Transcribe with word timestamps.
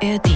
ARD. 0.00 0.30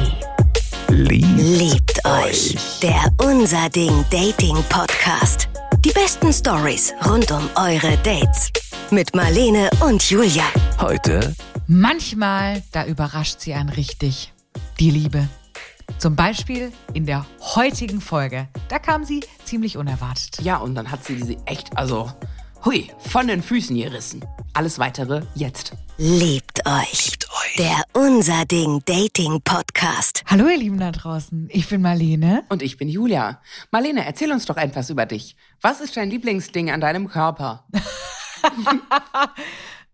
Liebt, 0.89 1.39
Liebt 1.39 2.05
euch. 2.05 2.57
Der 2.81 3.01
Unser 3.19 3.69
Ding 3.69 4.05
Dating 4.11 4.57
Podcast. 4.69 5.49
Die 5.85 5.91
besten 5.91 6.33
Stories 6.33 6.93
rund 7.07 7.31
um 7.31 7.49
eure 7.55 7.97
Dates. 7.99 8.51
Mit 8.91 9.15
Marlene 9.15 9.71
und 9.81 10.03
Julia. 10.11 10.43
heute 10.81 11.35
Manchmal, 11.69 12.63
da 12.73 12.87
überrascht 12.87 13.41
sie 13.41 13.55
einen 13.55 13.69
richtig. 13.69 14.33
Die 14.81 14.91
Liebe. 14.91 15.29
Zum 15.99 16.17
Beispiel 16.17 16.73
in 16.95 17.07
der 17.07 17.25
heutigen 17.55 18.01
Folge. 18.01 18.49
Da 18.69 18.81
kam 18.81 19.05
sie 19.05 19.21
ziemlich 19.45 19.77
unerwartet. 19.77 20.41
Ja, 20.43 20.57
und 20.57 20.75
dann 20.75 20.91
hat 20.91 21.05
sie 21.05 21.15
diese 21.15 21.37
echt, 21.47 21.77
also, 21.77 22.11
hui, 22.65 22.91
von 22.99 23.29
den 23.29 23.43
Füßen 23.43 23.77
gerissen. 23.77 24.25
Alles 24.55 24.81
weitere 24.81 25.23
jetzt. 25.35 25.73
Liebt 25.99 26.67
euch. 26.67 27.22
Der 27.59 27.83
Unser 27.93 28.45
Ding 28.47 28.83
Dating 28.87 29.41
Podcast. 29.43 30.23
Hallo 30.27 30.49
ihr 30.49 30.57
Lieben 30.59 30.79
da 30.79 30.91
draußen, 30.91 31.49
ich 31.51 31.69
bin 31.69 31.83
Marlene. 31.83 32.45
Und 32.49 32.63
ich 32.63 32.77
bin 32.79 32.89
Julia. 32.89 33.41
Marlene, 33.71 34.05
erzähl 34.07 34.33
uns 34.33 34.47
doch 34.47 34.57
etwas 34.57 34.91
über 34.91 35.05
dich. 35.07 35.37
Was 35.61 35.81
ist 35.81 35.97
dein 35.97 36.11
Lieblingsding 36.11 36.71
an 36.71 36.81
deinem 36.81 37.09
Körper? 37.09 37.67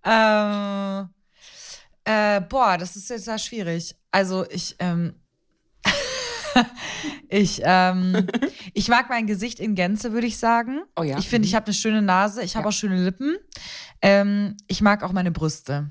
Ähm, 0.05 1.09
äh, 2.05 2.41
boah, 2.41 2.79
das 2.79 2.97
ist 2.97 3.11
jetzt 3.11 3.25
sehr 3.27 3.37
schwierig. 3.39 3.95
Also 4.11 4.49
ich, 4.49 4.77
ähm, 4.79 5.17
ich, 7.29 7.61
ähm, 7.65 8.27
ich 8.73 8.89
mag 8.89 9.11
mein 9.11 9.27
Gesicht 9.27 9.61
in 9.61 9.75
Gänze, 9.75 10.13
würde 10.13 10.29
ich 10.29 10.39
sagen. 10.39 10.81
Oh 10.97 11.03
ja? 11.03 11.19
Ich 11.19 11.29
finde, 11.29 11.47
ich 11.47 11.55
habe 11.55 11.67
eine 11.67 11.75
schöne 11.75 12.01
Nase, 12.01 12.43
ich 12.43 12.57
habe 12.57 12.65
Ja. 12.65 12.69
auch 12.71 12.73
schöne 12.73 13.05
Lippen. 13.05 13.37
Ähm, 14.01 14.57
ich 14.67 14.81
mag 14.81 15.03
auch 15.03 15.13
meine 15.13 15.33
Brüste. 15.33 15.91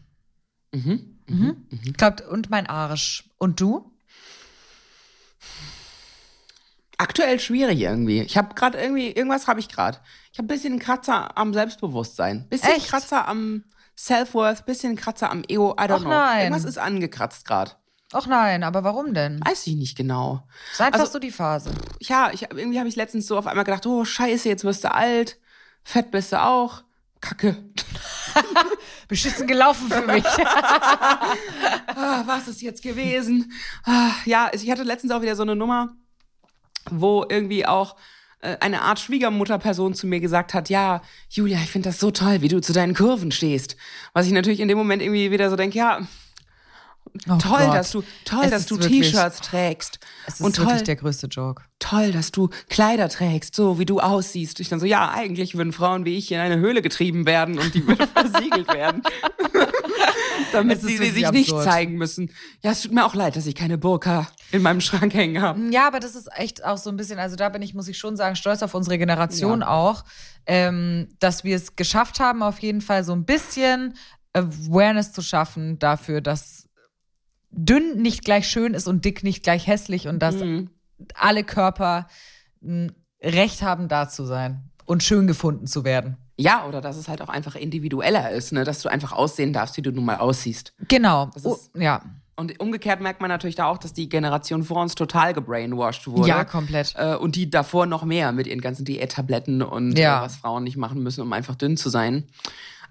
Mhm. 0.71 1.20
Mhm. 1.27 1.67
Ich 1.84 1.94
glaub, 1.94 2.21
und 2.30 2.49
mein 2.49 2.67
Arsch. 2.67 3.30
Und 3.38 3.59
du? 3.59 3.91
Aktuell 7.00 7.39
schwierig 7.39 7.80
irgendwie. 7.80 8.22
Ich 8.22 8.38
habe 8.38 8.55
gerade 8.55 8.80
irgendwie, 8.80 9.11
irgendwas 9.11 9.47
habe 9.47 9.59
ich 9.59 9.69
gerade. 9.69 10.00
Ich 10.31 10.39
habe 10.39 10.45
ein 10.45 10.47
bisschen 10.47 10.73
einen 10.73 10.80
Kratzer 10.81 11.38
am 11.38 11.53
Selbstbewusstsein. 11.53 12.47
Bisschen 12.50 12.72
Echt? 12.72 12.88
Kratzer 12.89 13.28
am 13.28 13.66
Self-Worth, 13.95 14.66
bisschen 14.66 14.95
Kratzer 14.95 15.30
am 15.30 15.44
Ego. 15.47 15.73
I 15.73 15.83
don't 15.83 15.91
Ach 15.97 16.00
know. 16.02 16.09
nein. 16.09 16.41
Irgendwas 16.45 16.64
ist 16.66 16.80
angekratzt 16.80 17.45
gerade. 17.45 17.72
Ach 18.13 18.25
nein, 18.25 18.63
aber 18.63 18.84
warum 18.84 19.13
denn? 19.13 19.39
Weiß 19.45 19.67
ich 19.67 19.75
nicht 19.75 19.95
genau. 19.97 20.47
Ist 20.72 20.81
einfach 20.81 21.02
Also- 21.02 21.13
so 21.13 21.19
die 21.19 21.31
Phase. 21.31 21.72
ja, 22.00 22.31
ich, 22.34 22.44
irgendwie 22.44 22.80
habe 22.80 22.89
ich 22.89 22.95
letztens 22.95 23.28
so 23.28 23.38
auf 23.38 23.45
einmal 23.47 23.66
gedacht, 23.66 23.86
oh 23.86 24.03
scheiße, 24.06 24.47
jetzt 24.50 24.63
wirst 24.63 24.84
du 24.84 24.91
alt, 24.94 25.38
fett 25.84 26.09
bist 26.09 26.31
du 26.31 26.41
auch, 26.41 26.84
kacke. 27.21 27.57
Beschissen 29.07 29.47
gelaufen 29.47 29.89
für 29.89 30.01
mich. 30.01 30.23
Ah, 31.99 32.23
was 32.27 32.47
ist 32.47 32.61
jetzt 32.61 32.83
gewesen? 32.83 33.51
Ah, 33.83 34.11
ja, 34.25 34.51
ich 34.53 34.69
hatte 34.69 34.83
letztens 34.83 35.11
auch 35.11 35.23
wieder 35.23 35.35
so 35.35 35.41
eine 35.41 35.55
Nummer, 35.55 35.95
wo 36.91 37.25
irgendwie 37.27 37.65
auch 37.65 37.95
äh, 38.41 38.57
eine 38.59 38.83
Art 38.83 38.99
Schwiegermutterperson 38.99 39.95
zu 39.95 40.05
mir 40.05 40.19
gesagt 40.19 40.53
hat, 40.53 40.69
ja, 40.69 41.01
Julia, 41.29 41.57
ich 41.57 41.71
finde 41.71 41.89
das 41.89 41.99
so 41.99 42.11
toll, 42.11 42.41
wie 42.41 42.49
du 42.49 42.61
zu 42.61 42.71
deinen 42.71 42.93
Kurven 42.93 43.31
stehst. 43.31 43.77
Was 44.13 44.27
ich 44.27 44.31
natürlich 44.31 44.59
in 44.59 44.67
dem 44.67 44.77
Moment 44.77 45.01
irgendwie 45.01 45.31
wieder 45.31 45.49
so 45.49 45.55
denke, 45.55 45.77
ja, 45.77 46.07
Oh 47.30 47.38
toll, 47.38 47.58
Gott. 47.66 47.75
dass 47.75 47.91
du, 47.91 48.03
toll, 48.25 48.44
Es 48.45 48.52
dass 48.52 48.66
du 48.67 48.77
T-Shirts 48.77 49.41
trägst. 49.41 50.00
Es 50.27 50.36
ist 50.36 50.41
und 50.41 50.55
toll, 50.55 50.66
wirklich 50.66 50.83
der 50.83 50.95
größte 50.97 51.27
Joke. 51.27 51.63
toll, 51.80 52.11
dass 52.11 52.31
du 52.31 52.50
Kleider 52.69 53.09
trägst, 53.09 53.55
so 53.55 53.80
wie 53.80 53.86
du 53.86 54.00
aussiehst. 54.00 54.59
Ich 54.59 54.69
dann 54.69 54.80
so, 54.80 54.86
ja, 54.86 55.09
eigentlich 55.11 55.55
würden 55.55 55.73
Frauen 55.73 56.05
wie 56.05 56.17
ich 56.17 56.31
in 56.31 56.39
eine 56.39 56.58
Höhle 56.58 56.81
getrieben 56.81 57.25
werden 57.25 57.58
und 57.59 57.73
die 57.73 57.85
würden 57.88 58.08
versiegelt 58.16 58.67
werden. 58.73 59.02
Damit 60.53 60.81
sie, 60.81 60.97
sie 60.97 61.09
sich 61.09 61.30
nicht 61.31 61.50
absurd. 61.52 61.63
zeigen 61.66 61.95
müssen. 61.95 62.31
Ja, 62.63 62.72
es 62.72 62.81
tut 62.81 62.91
mir 62.94 63.05
auch 63.05 63.16
leid, 63.16 63.35
dass 63.35 63.45
ich 63.47 63.55
keine 63.55 63.78
Burka 63.78 64.28
in 64.52 64.61
meinem 64.61 64.81
Schrank 64.81 65.13
hängen 65.13 65.41
habe. 65.41 65.59
Ja, 65.72 65.88
aber 65.88 66.00
das 66.00 66.16
ist 66.16 66.30
echt 66.35 66.63
auch 66.63 66.78
so 66.78 66.89
ein 66.89 66.97
bisschen, 66.97 67.19
also 67.19 67.35
da 67.35 67.50
bin 67.50 67.61
ich, 67.61 67.73
muss 67.73 67.88
ich 67.88 67.97
schon 67.97 68.16
sagen, 68.16 68.35
stolz 68.35 68.63
auf 68.63 68.74
unsere 68.74 68.97
Generation 68.97 69.62
Ja. 69.62 69.68
auch, 69.68 70.06
ähm, 70.45 71.09
dass 71.19 71.44
wir 71.44 71.56
es 71.56 71.75
geschafft 71.75 72.19
haben, 72.19 72.44
auf 72.44 72.59
jeden 72.59 72.81
Fall 72.81 73.03
so 73.03 73.13
ein 73.13 73.25
bisschen 73.25 73.95
Awareness 74.34 75.12
zu 75.13 75.22
schaffen 75.22 75.79
dafür, 75.79 76.22
dass 76.22 76.66
dünn 77.52 78.02
nicht 78.02 78.24
gleich 78.25 78.47
schön 78.47 78.74
ist 78.74 78.88
und 78.88 79.06
dick 79.06 79.24
nicht 79.24 79.44
gleich 79.44 79.68
hässlich 79.68 80.08
und 80.08 80.19
dass 80.19 80.35
Mhm. 80.35 80.69
alle 81.16 81.44
Körper 81.44 82.08
ein 82.63 82.91
Recht 83.22 83.62
haben, 83.62 83.88
da 83.88 84.09
zu 84.09 84.25
sein 84.25 84.69
und 84.85 85.03
schön 85.03 85.28
gefunden 85.28 85.68
zu 85.68 85.84
werden. 85.84 86.18
Ja, 86.40 86.66
oder 86.68 86.81
dass 86.81 86.97
es 86.97 87.07
halt 87.07 87.22
auch 87.22 87.30
einfach 87.30 87.56
individueller 87.56 88.30
ist, 88.31 88.52
ne? 88.53 88.63
dass 88.63 88.81
du 88.81 88.90
einfach 88.90 89.12
aussehen 89.12 89.53
darfst, 89.53 89.75
wie 89.78 89.81
du 89.81 89.91
nun 89.91 90.06
mal 90.06 90.18
aussiehst. 90.18 90.74
Genau. 90.88 91.31
Das 91.34 91.46
Oh, 91.46 91.53
ist- 91.56 91.72
ja. 91.75 92.02
Und 92.36 92.59
umgekehrt 92.59 93.02
merkt 93.02 93.19
man 93.19 93.30
natürlich 93.30 93.56
da 93.56 93.66
auch, 93.66 93.80
dass 93.80 93.94
die 93.94 94.09
Generation 94.09 94.63
vor 94.63 94.80
uns 94.84 94.94
total 94.94 95.34
gebrainwashed 95.34 96.06
wurde. 96.06 96.30
Ja, 96.30 96.46
komplett. 96.46 96.94
Äh, 96.96 97.16
und 97.16 97.36
die 97.36 97.50
davor 97.50 97.88
noch 97.88 98.03
mehr 98.03 98.31
mit 98.31 98.46
ihren 98.46 98.62
ganzen 98.62 98.86
Diättabletten 98.86 99.63
und 99.63 99.97
Ja. 99.97 100.19
äh, 100.19 100.25
was 100.25 100.36
Frauen 100.36 100.63
nicht 100.63 100.78
machen 100.78 101.02
müssen, 101.02 101.22
um 101.22 101.34
einfach 101.34 101.56
dünn 101.56 101.78
zu 101.78 101.90
sein. 101.90 102.25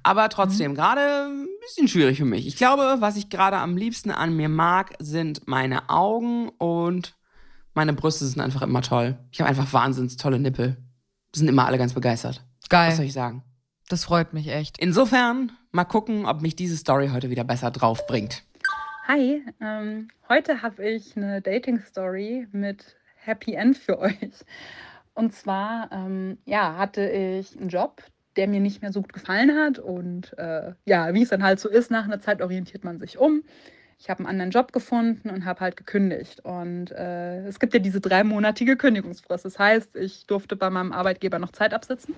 Aber 0.06 0.28
trotzdem, 0.28 0.76
gerade 0.76 1.26
ein 1.26 1.48
bisschen 1.62 1.88
schwierig 1.88 2.18
für 2.18 2.24
mich. 2.24 2.46
Ich 2.46 2.54
glaube, 2.54 2.98
was 3.00 3.16
ich 3.16 3.28
gerade 3.28 3.56
am 3.56 3.76
liebsten 3.76 4.12
an 4.12 4.36
mir 4.36 4.48
mag, 4.48 4.92
sind 5.00 5.48
meine 5.48 5.90
Augen 5.90 6.48
und 6.58 7.16
meine 7.74 7.92
Brüste 7.92 8.24
sind 8.24 8.40
einfach 8.40 8.62
immer 8.62 8.82
toll. 8.82 9.18
Ich 9.32 9.40
habe 9.40 9.50
einfach 9.50 9.72
wahnsinns 9.72 10.16
tolle 10.16 10.38
Nippel. 10.38 10.76
Sind 11.34 11.48
immer 11.48 11.66
alle 11.66 11.76
ganz 11.76 11.92
begeistert. 11.92 12.36
Was 12.70 12.94
soll 12.94 12.98
Geil. 12.98 13.06
ich 13.06 13.12
sagen? 13.14 13.42
Das 13.88 14.04
freut 14.04 14.32
mich 14.32 14.46
echt. 14.46 14.78
Insofern, 14.78 15.50
mal 15.72 15.84
gucken, 15.84 16.24
ob 16.24 16.40
mich 16.40 16.54
diese 16.54 16.76
Story 16.76 17.08
heute 17.12 17.28
wieder 17.28 17.42
besser 17.42 17.72
drauf 17.72 18.06
bringt. 18.06 18.44
Hi, 19.08 19.42
ähm, 19.60 20.06
heute 20.28 20.62
habe 20.62 20.88
ich 20.88 21.16
eine 21.16 21.42
Dating-Story 21.42 22.46
mit 22.52 22.94
Happy 23.16 23.54
End 23.54 23.76
für 23.76 23.98
euch. 23.98 24.44
Und 25.14 25.34
zwar, 25.34 25.90
ähm, 25.90 26.38
ja, 26.44 26.76
hatte 26.76 27.10
ich 27.10 27.58
einen 27.58 27.70
Job, 27.70 28.04
der 28.36 28.48
mir 28.48 28.60
nicht 28.60 28.82
mehr 28.82 28.92
so 28.92 29.02
gut 29.02 29.12
gefallen 29.12 29.56
hat. 29.58 29.78
Und 29.78 30.36
äh, 30.38 30.72
ja, 30.84 31.12
wie 31.14 31.22
es 31.22 31.30
dann 31.30 31.42
halt 31.42 31.60
so 31.60 31.68
ist, 31.68 31.90
nach 31.90 32.04
einer 32.04 32.20
Zeit 32.20 32.42
orientiert 32.42 32.84
man 32.84 32.98
sich 32.98 33.18
um. 33.18 33.42
Ich 33.98 34.10
habe 34.10 34.20
einen 34.20 34.28
anderen 34.28 34.50
Job 34.50 34.72
gefunden 34.72 35.30
und 35.30 35.44
habe 35.44 35.60
halt 35.60 35.76
gekündigt. 35.76 36.44
Und 36.44 36.90
äh, 36.92 37.46
es 37.46 37.58
gibt 37.58 37.72
ja 37.72 37.80
diese 37.80 38.00
dreimonatige 38.00 38.76
Kündigungsfrist. 38.76 39.44
Das 39.44 39.58
heißt, 39.58 39.96
ich 39.96 40.26
durfte 40.26 40.54
bei 40.56 40.68
meinem 40.68 40.92
Arbeitgeber 40.92 41.38
noch 41.38 41.52
Zeit 41.52 41.72
absitzen. 41.72 42.14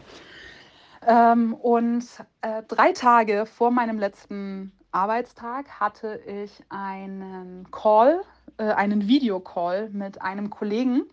Ähm, 1.07 1.55
und 1.55 2.05
äh, 2.43 2.63
drei 2.67 2.93
Tage 2.93 3.47
vor 3.47 3.71
meinem 3.71 3.99
letzten 3.99 4.73
Arbeitstag 4.91 5.69
hatte 5.81 6.21
ich 6.27 6.63
einen 6.69 7.69
Call, 7.71 8.23
äh, 8.57 8.65
einen 8.65 9.07
Videocall 9.07 9.91
mit 9.91 10.21
einem 10.21 10.51
Kollegen, 10.51 11.05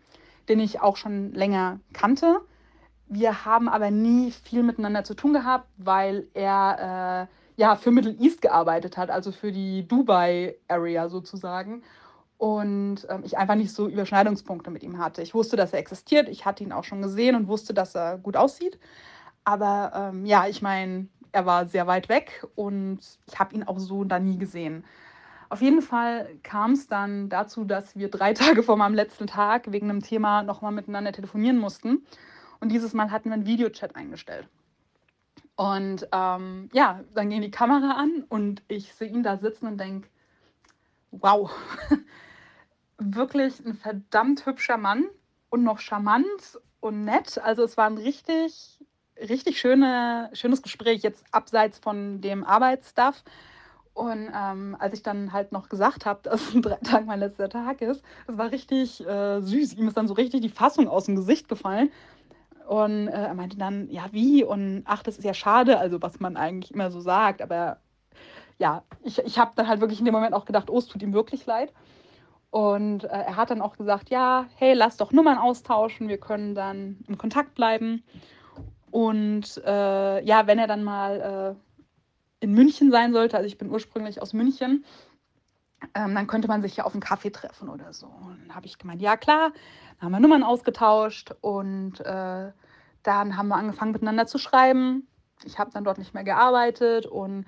den 0.49 0.59
ich 0.59 0.81
auch 0.81 0.97
schon 0.97 1.33
länger 1.33 1.79
kannte. 1.93 2.41
Wir 3.07 3.45
haben 3.45 3.69
aber 3.69 3.91
nie 3.91 4.31
viel 4.31 4.63
miteinander 4.63 5.03
zu 5.03 5.13
tun 5.13 5.33
gehabt, 5.33 5.67
weil 5.77 6.27
er 6.33 7.27
äh, 7.29 7.61
ja 7.61 7.75
für 7.75 7.91
Middle 7.91 8.16
East 8.19 8.41
gearbeitet 8.41 8.97
hat, 8.97 9.09
also 9.09 9.31
für 9.31 9.51
die 9.51 9.88
Dubai-Area 9.88 11.09
sozusagen. 11.09 11.83
Und 12.38 13.07
ähm, 13.09 13.21
ich 13.23 13.38
einfach 13.38 13.55
nicht 13.55 13.71
so 13.71 13.88
Überschneidungspunkte 13.88 14.71
mit 14.71 14.83
ihm 14.83 14.97
hatte. 14.97 15.21
Ich 15.21 15.33
wusste, 15.33 15.55
dass 15.55 15.71
er 15.71 15.79
existiert, 15.79 16.27
ich 16.27 16.45
hatte 16.45 16.63
ihn 16.63 16.73
auch 16.73 16.83
schon 16.83 17.01
gesehen 17.01 17.35
und 17.35 17.47
wusste, 17.47 17.73
dass 17.73 17.95
er 17.95 18.17
gut 18.17 18.35
aussieht. 18.35 18.77
Aber 19.45 19.91
ähm, 19.95 20.25
ja, 20.25 20.47
ich 20.47 20.61
meine, 20.61 21.07
er 21.31 21.45
war 21.45 21.67
sehr 21.67 21.87
weit 21.87 22.09
weg 22.09 22.45
und 22.55 22.99
ich 23.27 23.39
habe 23.39 23.55
ihn 23.55 23.63
auch 23.63 23.79
so 23.79 24.03
da 24.03 24.19
nie 24.19 24.37
gesehen. 24.37 24.83
Auf 25.49 25.61
jeden 25.61 25.81
Fall 25.81 26.27
kam 26.43 26.72
es 26.72 26.87
dann 26.87 27.29
dazu, 27.29 27.66
dass 27.66 27.95
wir 27.95 28.09
drei 28.09 28.33
Tage 28.35 28.63
vor 28.63 28.77
meinem 28.77 28.95
letzten 28.95 29.27
Tag 29.27 29.72
wegen 29.72 29.89
einem 29.89 30.01
Thema 30.01 30.43
nochmal 30.43 30.72
miteinander 30.72 31.11
telefonieren 31.11 31.57
mussten. 31.57 32.05
Und 32.59 32.69
dieses 32.69 32.93
Mal 32.93 33.11
hatten 33.11 33.29
wir 33.29 33.33
einen 33.33 33.45
Videochat 33.45 33.95
eingestellt. 33.95 34.47
Und 35.55 36.07
ähm, 36.11 36.69
ja, 36.73 37.01
dann 37.13 37.29
ging 37.29 37.41
die 37.41 37.51
Kamera 37.51 37.91
an 37.91 38.25
und 38.27 38.61
ich 38.67 38.93
sehe 38.93 39.07
ihn 39.07 39.23
da 39.23 39.38
sitzen 39.38 39.67
und 39.67 39.77
denke, 39.79 40.09
wow, 41.11 41.49
wirklich 42.97 43.66
ein 43.66 43.75
verdammt 43.75 44.46
hübscher 44.46 44.78
Mann 44.78 45.05
und 45.49 45.63
noch 45.63 45.79
charmant 45.79 46.59
und 46.81 47.05
nett. 47.05 47.37
Also 47.37 47.63
es 47.63 47.78
war 47.78 47.87
ein 47.87 47.97
richtig, 47.97 48.79
richtig 49.17 49.59
schöne, 49.59 50.29
schönes 50.34 50.61
Gespräch, 50.61 51.03
jetzt 51.03 51.23
abseits 51.31 51.79
von 51.79 52.19
dem 52.19 52.43
Arbeitsstuff. 52.43 53.23
Und 53.93 54.29
ähm, 54.35 54.75
als 54.78 54.93
ich 54.93 55.03
dann 55.03 55.31
halt 55.31 55.53
noch 55.53 55.69
gesagt 55.69 56.05
habe, 56.05 56.19
dass 56.23 56.53
in 56.53 56.61
drei 56.61 56.75
Tagen 56.75 57.05
mein 57.05 57.19
letzter 57.19 57.47
Tag 57.47 57.81
ist, 57.81 58.03
das 58.28 58.37
war 58.37 58.51
richtig 58.51 59.05
äh, 59.08 59.40
süß. 59.40 59.75
Ihm 59.75 59.87
ist 59.87 59.96
dann 59.96 60.09
so 60.09 60.16
richtig 60.16 60.41
die 60.41 60.49
Fassung 60.49 60.90
aus 60.90 61.05
dem 61.05 61.16
Gesicht 61.16 61.47
gefallen. 61.47 61.90
Und 62.67 63.08
äh, 63.08 63.12
er 63.12 63.34
meinte 63.34 63.58
dann, 63.58 63.90
ja, 63.90 64.06
wie? 64.12 64.44
Und 64.44 64.84
ach, 64.85 65.03
das 65.03 65.17
ist 65.17 65.23
ja 65.23 65.34
schade, 65.34 65.78
also 65.78 66.02
was 66.02 66.20
man 66.20 66.38
eigentlich 66.38 66.73
immer 66.73 66.91
so 66.91 67.00
sagt. 67.00 67.41
Aber 67.41 67.78
ja, 68.58 68.84
ich, 69.03 69.20
ich 69.20 69.38
habe 69.38 69.52
dann 69.56 69.67
halt 69.67 69.82
wirklich 69.82 70.00
in 70.00 70.06
dem 70.06 70.14
Moment 70.14 70.34
auch 70.34 70.46
gedacht, 70.46 70.70
oh, 70.70 70.78
es 70.78 70.88
tut 70.88 71.03
ihm 71.03 71.14
wirklich 71.14 71.46
leid. 71.46 71.73
Und 72.50 73.03
äh, 73.03 73.08
er 73.08 73.35
hat 73.35 73.52
dann 73.52 73.62
auch 73.62 73.76
gesagt, 73.78 74.09
ja, 74.09 74.46
hey, 74.56 74.73
lass 74.73 74.97
doch 74.97 75.12
Nummern 75.12 75.38
austauschen, 75.38 76.08
wir 76.08 76.17
können 76.17 76.56
dann 76.56 77.03
in 77.08 77.17
Kontakt 77.17 77.53
bleiben. 77.53 78.03
Und 78.91 79.61
äh, 79.66 80.23
ja, 80.23 80.47
wenn 80.47 80.58
er 80.58 80.68
dann 80.68 80.84
mal 80.84 81.58
äh, 82.41 82.44
in 82.46 82.53
München 82.53 82.91
sein 82.91 83.11
sollte, 83.11 83.35
also 83.35 83.47
ich 83.47 83.58
bin 83.58 83.70
ursprünglich 83.70 84.22
aus 84.22 84.32
München, 84.34 84.85
ähm, 85.93 86.16
dann 86.16 86.28
könnte 86.28 86.47
man 86.47 86.61
sich 86.61 86.78
ja 86.78 86.84
auf 86.85 86.93
einen 86.93 87.02
Kaffee 87.02 87.32
treffen 87.32 87.70
oder 87.70 87.93
so. 87.93 88.08
Und 88.08 88.40
dann 88.41 88.55
habe 88.55 88.66
ich 88.66 88.78
gemeint, 88.78 89.02
ja 89.02 89.17
klar. 89.17 89.52
Dann 89.99 90.05
haben 90.05 90.11
wir 90.11 90.20
Nummern 90.20 90.43
ausgetauscht 90.43 91.34
und 91.41 91.99
äh, 92.02 92.52
dann 93.03 93.37
haben 93.37 93.47
wir 93.47 93.55
angefangen 93.55 93.91
miteinander 93.91 94.28
zu 94.28 94.37
schreiben. 94.37 95.08
Ich 95.43 95.59
habe 95.59 95.72
dann 95.72 95.84
dort 95.84 95.97
nicht 95.97 96.14
mehr 96.14 96.23
gearbeitet 96.23 97.05
und 97.05 97.46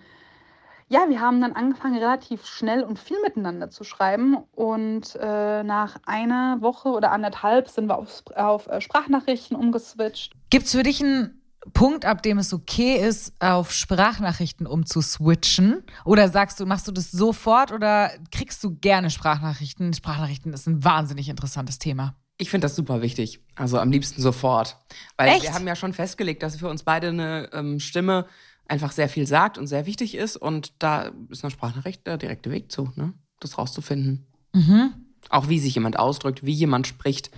ja, 0.90 1.10
wir 1.10 1.20
haben 1.20 1.42
dann 1.42 1.54
angefangen, 1.54 1.98
relativ 1.98 2.46
schnell 2.46 2.82
und 2.84 2.98
viel 2.98 3.20
miteinander 3.22 3.70
zu 3.70 3.84
schreiben. 3.84 4.38
Und 4.54 5.18
äh, 5.20 5.64
nach 5.64 5.98
einer 6.06 6.62
Woche 6.62 6.90
oder 6.90 7.12
anderthalb 7.12 7.68
sind 7.68 7.88
wir 7.88 7.98
auf, 7.98 8.24
auf 8.36 8.68
äh, 8.68 8.80
Sprachnachrichten 8.80 9.58
umgeswitcht. 9.58 10.34
Gibt 10.50 10.68
es 10.68 10.72
für 10.72 10.84
dich 10.84 11.04
einen 11.04 11.42
Punkt, 11.74 12.06
ab 12.06 12.24
dem 12.24 12.38
es 12.38 12.54
okay 12.54 12.96
ist, 12.96 13.34
auf 13.40 13.72
Sprachnachrichten 13.72 14.68
umzuswitchen? 14.68 15.84
Oder 16.06 16.30
sagst 16.30 16.60
du, 16.60 16.66
machst 16.66 16.88
du 16.88 16.92
das 16.92 17.12
sofort 17.12 17.72
oder 17.72 18.12
kriegst 18.32 18.64
du 18.64 18.76
gerne 18.76 19.10
Sprachnachrichten? 19.10 19.94
Sprachnachrichten 19.94 20.54
ist 20.54 20.68
ein 20.68 20.84
wahnsinnig 20.84 21.30
interessantes 21.30 21.80
Thema. 21.80 22.16
Ich 22.38 22.50
finde 22.50 22.66
das 22.66 22.76
super 22.76 23.02
wichtig. 23.02 23.42
Also 23.56 23.80
am 23.80 23.92
liebsten 23.92 24.22
sofort. 24.22 24.78
Weil 25.18 25.30
Echt? 25.30 25.44
wir 25.44 25.54
haben 25.54 25.68
ja 25.68 25.76
schon 25.76 25.94
festgelegt, 25.94 26.44
dass 26.44 26.58
für 26.58 26.70
uns 26.70 26.84
beide 26.84 27.08
eine 27.08 27.50
ähm, 27.52 27.80
Stimme 27.80 28.28
einfach 28.68 28.92
sehr 28.92 29.10
viel 29.10 29.26
sagt 29.26 29.58
und 29.58 29.68
sehr 29.68 29.86
wichtig 29.86 30.16
ist. 30.16 30.38
Und 30.38 30.74
da 30.80 31.12
ist 31.30 31.44
eine 31.44 31.52
Sprachnachricht 31.52 32.06
der 32.06 32.18
direkte 32.18 32.52
Weg 32.52 32.72
zu, 32.72 32.92
ne? 32.96 33.14
das 33.40 33.58
rauszufinden. 33.58 34.28
Mhm. 34.54 34.94
Auch 35.30 35.50
wie 35.50 35.60
sich 35.60 35.76
jemand 35.76 35.98
ausdrückt, 35.98 36.46
wie 36.46 36.54
jemand 36.54 36.86
spricht. 36.86 37.32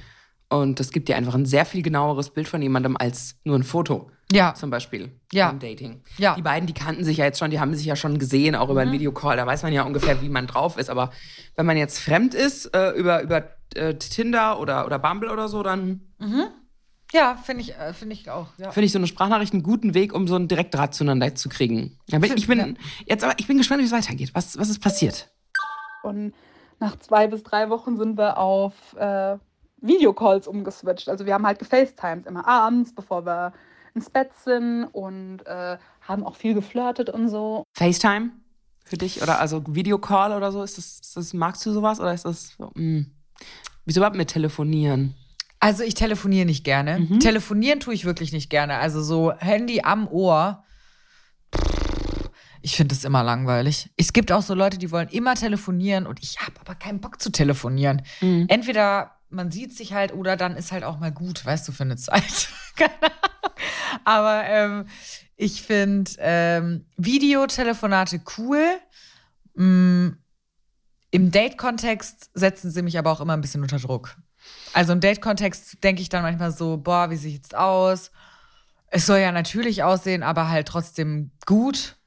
Und 0.50 0.80
das 0.80 0.92
gibt 0.92 1.08
dir 1.08 1.16
einfach 1.16 1.36
ein 1.36 1.46
sehr 1.46 1.66
viel 1.66 1.82
genaueres 1.82 2.32
Bild 2.32 2.48
von 2.48 2.62
jemandem 2.62 2.98
als 2.98 3.38
nur 3.44 3.58
ein 3.58 3.64
Foto. 3.64 4.12
Ja. 4.32 4.54
Zum 4.54 4.70
Beispiel 4.70 5.12
Ja. 5.32 5.48
beim 5.48 5.60
Dating. 5.60 6.02
Ja. 6.18 6.36
Die 6.36 6.42
beiden, 6.42 6.68
die 6.68 6.74
kannten 6.74 7.04
sich 7.04 7.18
ja 7.18 7.26
jetzt 7.26 7.40
schon, 7.40 7.50
die 7.52 7.60
haben 7.60 7.74
sich 7.76 7.86
ja 7.86 7.96
schon 7.96 8.20
gesehen, 8.20 8.56
auch 8.56 8.70
über 8.70 8.82
einen 8.82 8.92
Videocall. 8.92 9.38
Da 9.38 9.46
weiß 9.48 9.64
man 9.64 9.74
ja 9.74 9.84
ungefähr, 9.84 10.22
wie 10.22 10.30
man 10.30 10.46
drauf 10.48 10.78
ist. 10.78 10.90
Aber 10.90 11.12
wenn 11.56 11.66
man 11.66 11.78
jetzt 11.78 12.00
fremd 12.00 12.34
ist, 12.36 12.68
äh, 12.76 12.92
über, 12.92 13.22
über 13.24 13.44
äh, 13.76 13.96
Tinder 13.96 14.60
oder, 14.60 14.86
oder 14.86 15.00
Bumble 15.00 15.32
oder 15.32 15.48
so, 15.48 15.64
dann 15.64 16.02
Ja, 17.12 17.38
finde 17.44 17.62
ich, 17.64 17.76
äh, 17.76 17.92
finde 17.94 18.14
ich 18.14 18.30
auch. 18.30 18.48
Ja. 18.60 18.70
finde 18.72 18.86
ich 18.86 18.92
so 18.92 19.00
eine 19.00 19.08
Sprachnachricht 19.08 19.54
einen 19.54 19.64
guten 19.64 19.96
Weg, 19.96 20.14
um 20.14 20.28
so 20.28 20.36
einen 20.36 20.48
Direktdraht 20.48 20.94
zueinander 20.94 21.34
zu 21.34 21.50
kriegen. 21.50 21.98
Ja, 22.08 22.22
ich 22.22 22.48
bin 22.48 22.78
jetzt 23.08 23.24
aber 23.24 23.34
ich 23.38 23.48
bin 23.48 23.58
gespannt, 23.58 23.82
wie 23.82 23.86
es 23.86 23.92
weitergeht. 23.92 24.32
Was, 24.36 24.58
was 24.60 24.70
ist 24.70 24.80
passiert? 24.80 25.30
Und 26.04 26.34
nach 26.80 26.98
zwei 27.00 27.28
bis 27.28 27.42
drei 27.42 27.70
Wochen 27.72 27.98
sind 27.98 28.16
wir 28.18 28.38
auf 28.38 28.74
äh, 28.96 29.38
Videocalls 29.82 30.48
umgeswitcht. 30.48 31.10
Also 31.10 31.26
wir 31.26 31.34
haben 31.34 31.48
halt 31.48 31.58
gefacetimed, 31.60 32.28
immer 32.28 32.48
abends, 32.48 32.94
bevor 32.94 33.26
wir 33.26 33.54
ins 34.00 34.10
Bett 34.10 34.32
sind 34.44 34.86
und 34.86 35.46
äh, 35.46 35.78
haben 36.02 36.24
auch 36.24 36.38
viel 36.38 36.54
geflirtet 36.54 37.10
und 37.10 37.28
so. 37.28 37.66
FaceTime 37.74 38.32
für 38.86 38.98
dich 38.98 39.22
oder 39.22 39.40
also 39.40 39.62
Videocall 39.68 40.32
oder 40.32 40.52
so? 40.52 40.64
Ist 40.64 40.78
das, 40.78 41.00
ist 41.02 41.18
das 41.18 41.34
magst 41.34 41.66
du 41.66 41.74
sowas 41.74 42.00
oder 42.00 42.14
ist 42.14 42.26
das 42.26 42.56
so, 42.58 42.72
mh. 42.74 43.06
Wieso 43.86 44.00
überhaupt 44.00 44.18
mit 44.18 44.30
telefonieren? 44.30 45.16
Also 45.60 45.84
ich 45.84 45.94
telefoniere 45.94 46.46
nicht 46.46 46.64
gerne. 46.64 47.00
Mhm. 47.00 47.20
Telefonieren 47.20 47.80
tue 47.80 47.94
ich 47.94 48.06
wirklich 48.06 48.32
nicht 48.32 48.50
gerne. 48.50 48.78
Also 48.78 49.02
so 49.02 49.34
Handy 49.38 49.82
am 49.84 50.08
Ohr. 50.08 50.64
Ich 52.62 52.76
finde 52.76 52.96
es 52.96 53.04
immer 53.04 53.24
langweilig. 53.24 53.90
Es 53.98 54.14
gibt 54.14 54.32
auch 54.32 54.42
so 54.42 54.54
Leute, 54.54 54.78
die 54.78 54.92
wollen 54.92 55.10
immer 55.10 55.36
telefonieren 55.36 56.06
und 56.06 56.22
ich 56.22 56.40
habe 56.40 56.54
aber 56.62 56.76
keinen 56.76 57.02
Bock 57.02 57.22
zu 57.22 57.32
telefonieren. 57.32 58.02
Mhm. 58.22 58.46
Entweder 58.48 59.12
man 59.30 59.52
sieht 59.52 59.76
sich 59.76 59.94
halt 59.94 60.14
oder 60.14 60.36
dann 60.36 60.56
ist 60.56 60.72
halt 60.72 60.84
auch 60.84 61.00
mal 61.00 61.12
gut, 61.12 61.46
weißt 61.46 61.68
du, 61.68 61.72
für 61.72 61.84
eine 61.84 61.98
Zeit. 61.98 62.50
Keine. 62.76 62.92
Aber 64.06 64.44
ähm, 64.46 64.86
ich 65.36 65.62
finde 65.64 66.12
ähm, 66.20 66.86
Videotelefonate 66.98 68.22
cool. 68.38 68.64
Mm, 69.56 70.10
Im 71.12 71.32
Date-Kontext 71.32 72.30
setzen 72.34 72.72
sie 72.72 72.82
mich 72.82 72.98
aber 72.98 73.12
auch 73.12 73.22
immer 73.22 73.34
ein 73.34 73.42
bisschen 73.42 73.62
unter 73.62 73.80
Druck. 73.80 74.16
Also 74.74 74.94
im 74.94 75.00
Date-Kontext 75.00 75.84
denke 75.84 76.02
ich 76.02 76.10
dann 76.10 76.22
manchmal 76.24 76.52
so, 76.52 76.78
boah, 76.78 77.10
wie 77.10 77.16
sieht's 77.18 77.54
aus? 77.54 78.12
Es 78.88 79.06
soll 79.06 79.20
ja 79.20 79.32
natürlich 79.32 79.84
aussehen, 79.84 80.24
aber 80.24 80.50
halt 80.50 80.68
trotzdem 80.68 81.32
gut. 81.46 81.98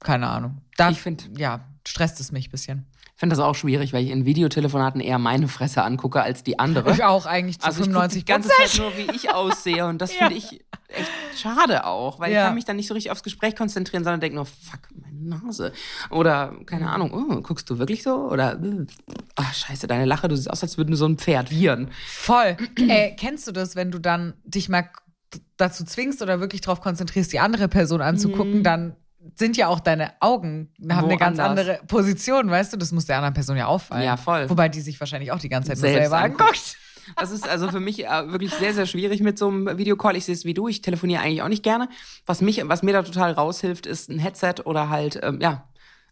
Keine 0.00 0.28
Ahnung. 0.28 0.62
Da, 0.76 0.90
Ich 0.90 1.00
find- 1.00 1.30
ja, 1.38 1.66
stresst 1.86 2.20
es 2.20 2.32
mich 2.32 2.48
ein 2.48 2.50
bisschen. 2.50 2.86
Ich 3.16 3.20
finde 3.20 3.34
das 3.34 3.42
auch 3.42 3.54
schwierig, 3.54 3.94
weil 3.94 4.04
ich 4.04 4.10
in 4.10 4.26
Videotelefonaten 4.26 5.00
eher 5.00 5.18
meine 5.18 5.48
Fresse 5.48 5.82
angucke 5.82 6.20
als 6.22 6.42
die 6.42 6.58
andere. 6.58 6.92
Ich 6.92 7.02
auch 7.02 7.24
eigentlich 7.24 7.58
zu 7.58 7.66
Also 7.66 7.82
ich 7.82 7.90
gucke 7.90 8.08
die 8.08 8.20
95 8.20 8.26
ganze 8.26 8.48
Zeit 8.50 8.78
nur, 8.78 8.94
wie 8.98 9.16
ich 9.16 9.32
aussehe 9.32 9.86
und 9.86 10.02
das 10.02 10.12
Ja. 10.20 10.26
finde 10.28 10.34
ich 10.36 10.60
echt 10.88 11.10
schade 11.40 11.86
auch, 11.86 12.20
weil 12.20 12.30
Ja. 12.30 12.40
ich 12.40 12.44
kann 12.48 12.54
mich 12.54 12.66
dann 12.66 12.76
nicht 12.76 12.88
so 12.88 12.92
richtig 12.92 13.10
aufs 13.10 13.22
Gespräch 13.22 13.56
konzentrieren, 13.56 14.04
sondern 14.04 14.20
denke 14.20 14.36
nur, 14.36 14.44
fuck, 14.44 14.80
meine 15.00 15.40
Nase. 15.40 15.72
Oder, 16.10 16.56
keine 16.66 16.90
Ahnung, 16.90 17.10
oh, 17.14 17.40
guckst 17.40 17.70
du 17.70 17.78
wirklich 17.78 18.02
so? 18.02 18.16
Oder, 18.16 18.60
ach 19.34 19.54
scheiße, 19.54 19.86
deine 19.86 20.04
Lache, 20.04 20.28
du 20.28 20.36
siehst 20.36 20.50
aus, 20.50 20.62
als 20.62 20.76
würden 20.76 20.90
du 20.90 20.96
so 20.98 21.06
ein 21.06 21.16
Pferd 21.16 21.50
wiehern. 21.50 21.88
Voll. 22.06 22.58
äh, 22.86 23.12
kennst 23.12 23.48
du 23.48 23.52
das, 23.52 23.76
wenn 23.76 23.90
du 23.90 23.98
dann 23.98 24.34
dich 24.44 24.68
mal 24.68 24.90
dazu 25.56 25.84
zwingst 25.86 26.20
oder 26.20 26.38
wirklich 26.40 26.60
darauf 26.60 26.82
konzentrierst, 26.82 27.32
die 27.32 27.40
andere 27.40 27.68
Person 27.68 28.02
anzugucken, 28.02 28.62
dann 28.62 28.94
sind 29.34 29.56
ja 29.56 29.68
auch 29.68 29.80
deine 29.80 30.12
Augen, 30.20 30.72
haben 30.90 31.08
eine 31.08 31.16
ganz 31.16 31.38
andere 31.38 31.80
Position, 31.86 32.50
weißt 32.50 32.72
du? 32.72 32.76
Das 32.76 32.92
muss 32.92 33.06
der 33.06 33.16
anderen 33.16 33.34
Person 33.34 33.56
ja 33.56 33.66
auffallen. 33.66 34.04
Ja, 34.04 34.16
voll. 34.16 34.48
Wobei 34.48 34.68
die 34.68 34.80
sich 34.80 34.98
wahrscheinlich 35.00 35.32
auch 35.32 35.38
die 35.38 35.48
ganze 35.48 35.70
Zeit 35.70 35.78
Selbst 35.78 36.10
selber 36.10 36.18
anguckt. 36.18 36.76
Das 37.14 37.30
ist 37.30 37.48
also 37.48 37.70
für 37.70 37.78
mich 37.78 38.04
äh, 38.04 38.32
wirklich 38.32 38.52
sehr, 38.52 38.74
sehr 38.74 38.84
schwierig 38.84 39.20
mit 39.20 39.38
so 39.38 39.46
einem 39.46 39.78
Videocall. 39.78 40.16
Ich 40.16 40.24
sehe 40.24 40.34
es 40.34 40.44
wie 40.44 40.54
du, 40.54 40.66
ich 40.66 40.82
telefoniere 40.82 41.22
eigentlich 41.22 41.40
auch 41.40 41.48
nicht 41.48 41.62
gerne. 41.62 41.88
Was, 42.26 42.40
mich, 42.40 42.60
was 42.66 42.82
mir 42.82 42.92
da 42.92 43.04
total 43.04 43.30
raushilft, 43.30 43.86
ist 43.86 44.10
ein 44.10 44.18
Headset 44.18 44.54
oder 44.64 44.88
halt, 44.88 45.20
ähm, 45.22 45.38
ja, 45.40 45.68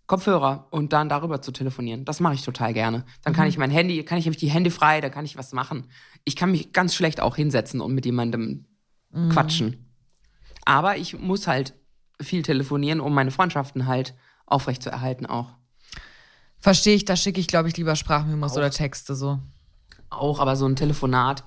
Kopfhörer 0.06 0.68
und 0.70 0.92
dann 0.92 1.08
darüber 1.08 1.42
zu 1.42 1.50
telefonieren. 1.50 2.04
Das 2.04 2.20
mache 2.20 2.34
ich 2.34 2.42
total 2.42 2.74
gerne. 2.74 3.04
Dann 3.24 3.32
kann 3.32 3.48
ich 3.48 3.58
mein 3.58 3.72
Handy, 3.72 4.04
kann 4.04 4.18
ich 4.18 4.30
die 4.36 4.50
Hände 4.50 4.70
frei, 4.70 5.00
da 5.00 5.08
kann 5.08 5.24
ich 5.24 5.36
was 5.36 5.52
machen. 5.52 5.88
Ich 6.24 6.36
kann 6.36 6.52
mich 6.52 6.72
ganz 6.72 6.94
schlecht 6.94 7.20
auch 7.20 7.34
hinsetzen 7.34 7.80
und 7.80 7.92
mit 7.92 8.04
jemandem 8.04 8.66
quatschen. 9.30 9.90
Aber 10.64 10.96
ich 10.96 11.18
muss 11.18 11.46
halt 11.46 11.74
viel 12.20 12.42
telefonieren, 12.42 13.00
um 13.00 13.14
meine 13.14 13.30
Freundschaften 13.30 13.86
halt 13.86 14.14
aufrecht 14.46 14.82
zu 14.82 14.90
erhalten 14.90 15.26
auch. 15.26 15.54
Verstehe 16.58 16.94
ich, 16.94 17.04
da 17.04 17.16
schicke 17.16 17.40
ich, 17.40 17.46
glaube 17.46 17.68
ich, 17.68 17.76
lieber 17.76 17.96
Sprachmemos 17.96 18.56
oder 18.56 18.70
Texte 18.70 19.14
so. 19.14 19.38
Auch, 20.10 20.38
aber 20.38 20.56
so 20.56 20.66
ein 20.66 20.76
Telefonat 20.76 21.44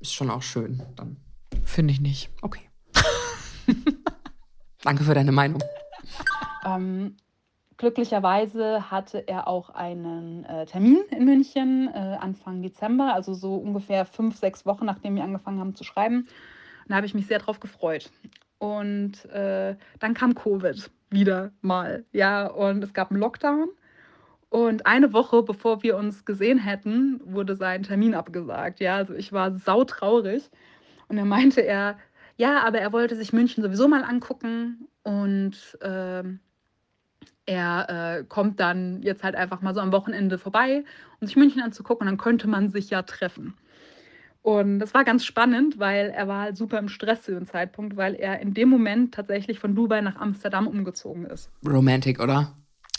ist 0.00 0.14
schon 0.14 0.30
auch 0.30 0.42
schön. 0.42 0.82
Dann 0.94 1.16
Finde 1.64 1.92
ich 1.92 2.00
nicht. 2.00 2.30
Okay. 2.42 2.62
Danke 4.82 5.04
für 5.04 5.14
deine 5.14 5.32
Meinung. 5.32 5.62
Ähm, 6.64 7.16
glücklicherweise 7.76 8.90
hatte 8.90 9.26
er 9.26 9.48
auch 9.48 9.70
einen 9.70 10.44
äh, 10.44 10.66
Termin 10.66 11.00
in 11.10 11.24
München 11.24 11.90
äh, 11.92 12.16
Anfang 12.20 12.62
Dezember, 12.62 13.12
also 13.12 13.34
so 13.34 13.56
ungefähr 13.56 14.06
fünf, 14.06 14.38
sechs 14.38 14.64
Wochen, 14.64 14.86
nachdem 14.86 15.16
wir 15.16 15.24
angefangen 15.24 15.60
haben 15.60 15.74
zu 15.74 15.84
schreiben. 15.84 16.20
Und 16.20 16.90
da 16.90 16.96
habe 16.96 17.06
ich 17.06 17.14
mich 17.14 17.26
sehr 17.26 17.40
drauf 17.40 17.58
gefreut. 17.60 18.10
Und 18.58 19.24
äh, 19.26 19.76
dann 19.98 20.14
kam 20.14 20.34
Covid 20.34 20.90
wieder 21.10 21.52
mal, 21.60 22.04
ja, 22.12 22.46
und 22.46 22.82
es 22.82 22.92
gab 22.92 23.10
einen 23.10 23.20
Lockdown. 23.20 23.68
Und 24.48 24.86
eine 24.86 25.12
Woche 25.12 25.42
bevor 25.42 25.82
wir 25.82 25.96
uns 25.96 26.24
gesehen 26.24 26.58
hätten, 26.58 27.20
wurde 27.24 27.56
sein 27.56 27.82
Termin 27.82 28.14
abgesagt. 28.14 28.80
Ja, 28.80 28.96
also 28.96 29.14
ich 29.14 29.32
war 29.32 29.58
sautraurig. 29.58 30.50
Und 31.08 31.16
dann 31.16 31.28
meinte 31.28 31.60
er, 31.60 31.98
ja, 32.36 32.62
aber 32.64 32.78
er 32.78 32.92
wollte 32.92 33.16
sich 33.16 33.32
München 33.32 33.62
sowieso 33.62 33.88
mal 33.88 34.04
angucken 34.04 34.88
und 35.02 35.78
ähm, 35.82 36.40
er 37.46 38.18
äh, 38.18 38.24
kommt 38.24 38.60
dann 38.60 39.02
jetzt 39.02 39.22
halt 39.22 39.36
einfach 39.36 39.62
mal 39.62 39.74
so 39.74 39.80
am 39.80 39.92
Wochenende 39.92 40.36
vorbei, 40.36 40.84
um 41.20 41.26
sich 41.26 41.36
München 41.36 41.62
anzugucken 41.62 42.06
und 42.06 42.12
dann 42.12 42.18
könnte 42.18 42.48
man 42.48 42.70
sich 42.70 42.90
ja 42.90 43.02
treffen. 43.02 43.54
Und 44.46 44.78
das 44.78 44.94
war 44.94 45.02
ganz 45.02 45.24
spannend, 45.24 45.80
weil 45.80 46.10
er 46.10 46.28
war 46.28 46.42
halt 46.42 46.56
super 46.56 46.78
im 46.78 46.88
Stress 46.88 47.22
zu 47.22 47.32
dem 47.32 47.48
Zeitpunkt, 47.48 47.96
weil 47.96 48.14
er 48.14 48.38
in 48.38 48.54
dem 48.54 48.68
Moment 48.68 49.12
tatsächlich 49.12 49.58
von 49.58 49.74
Dubai 49.74 50.00
nach 50.02 50.14
Amsterdam 50.14 50.68
umgezogen 50.68 51.24
ist. 51.24 51.50
Romantic, 51.66 52.20
oder? 52.20 52.52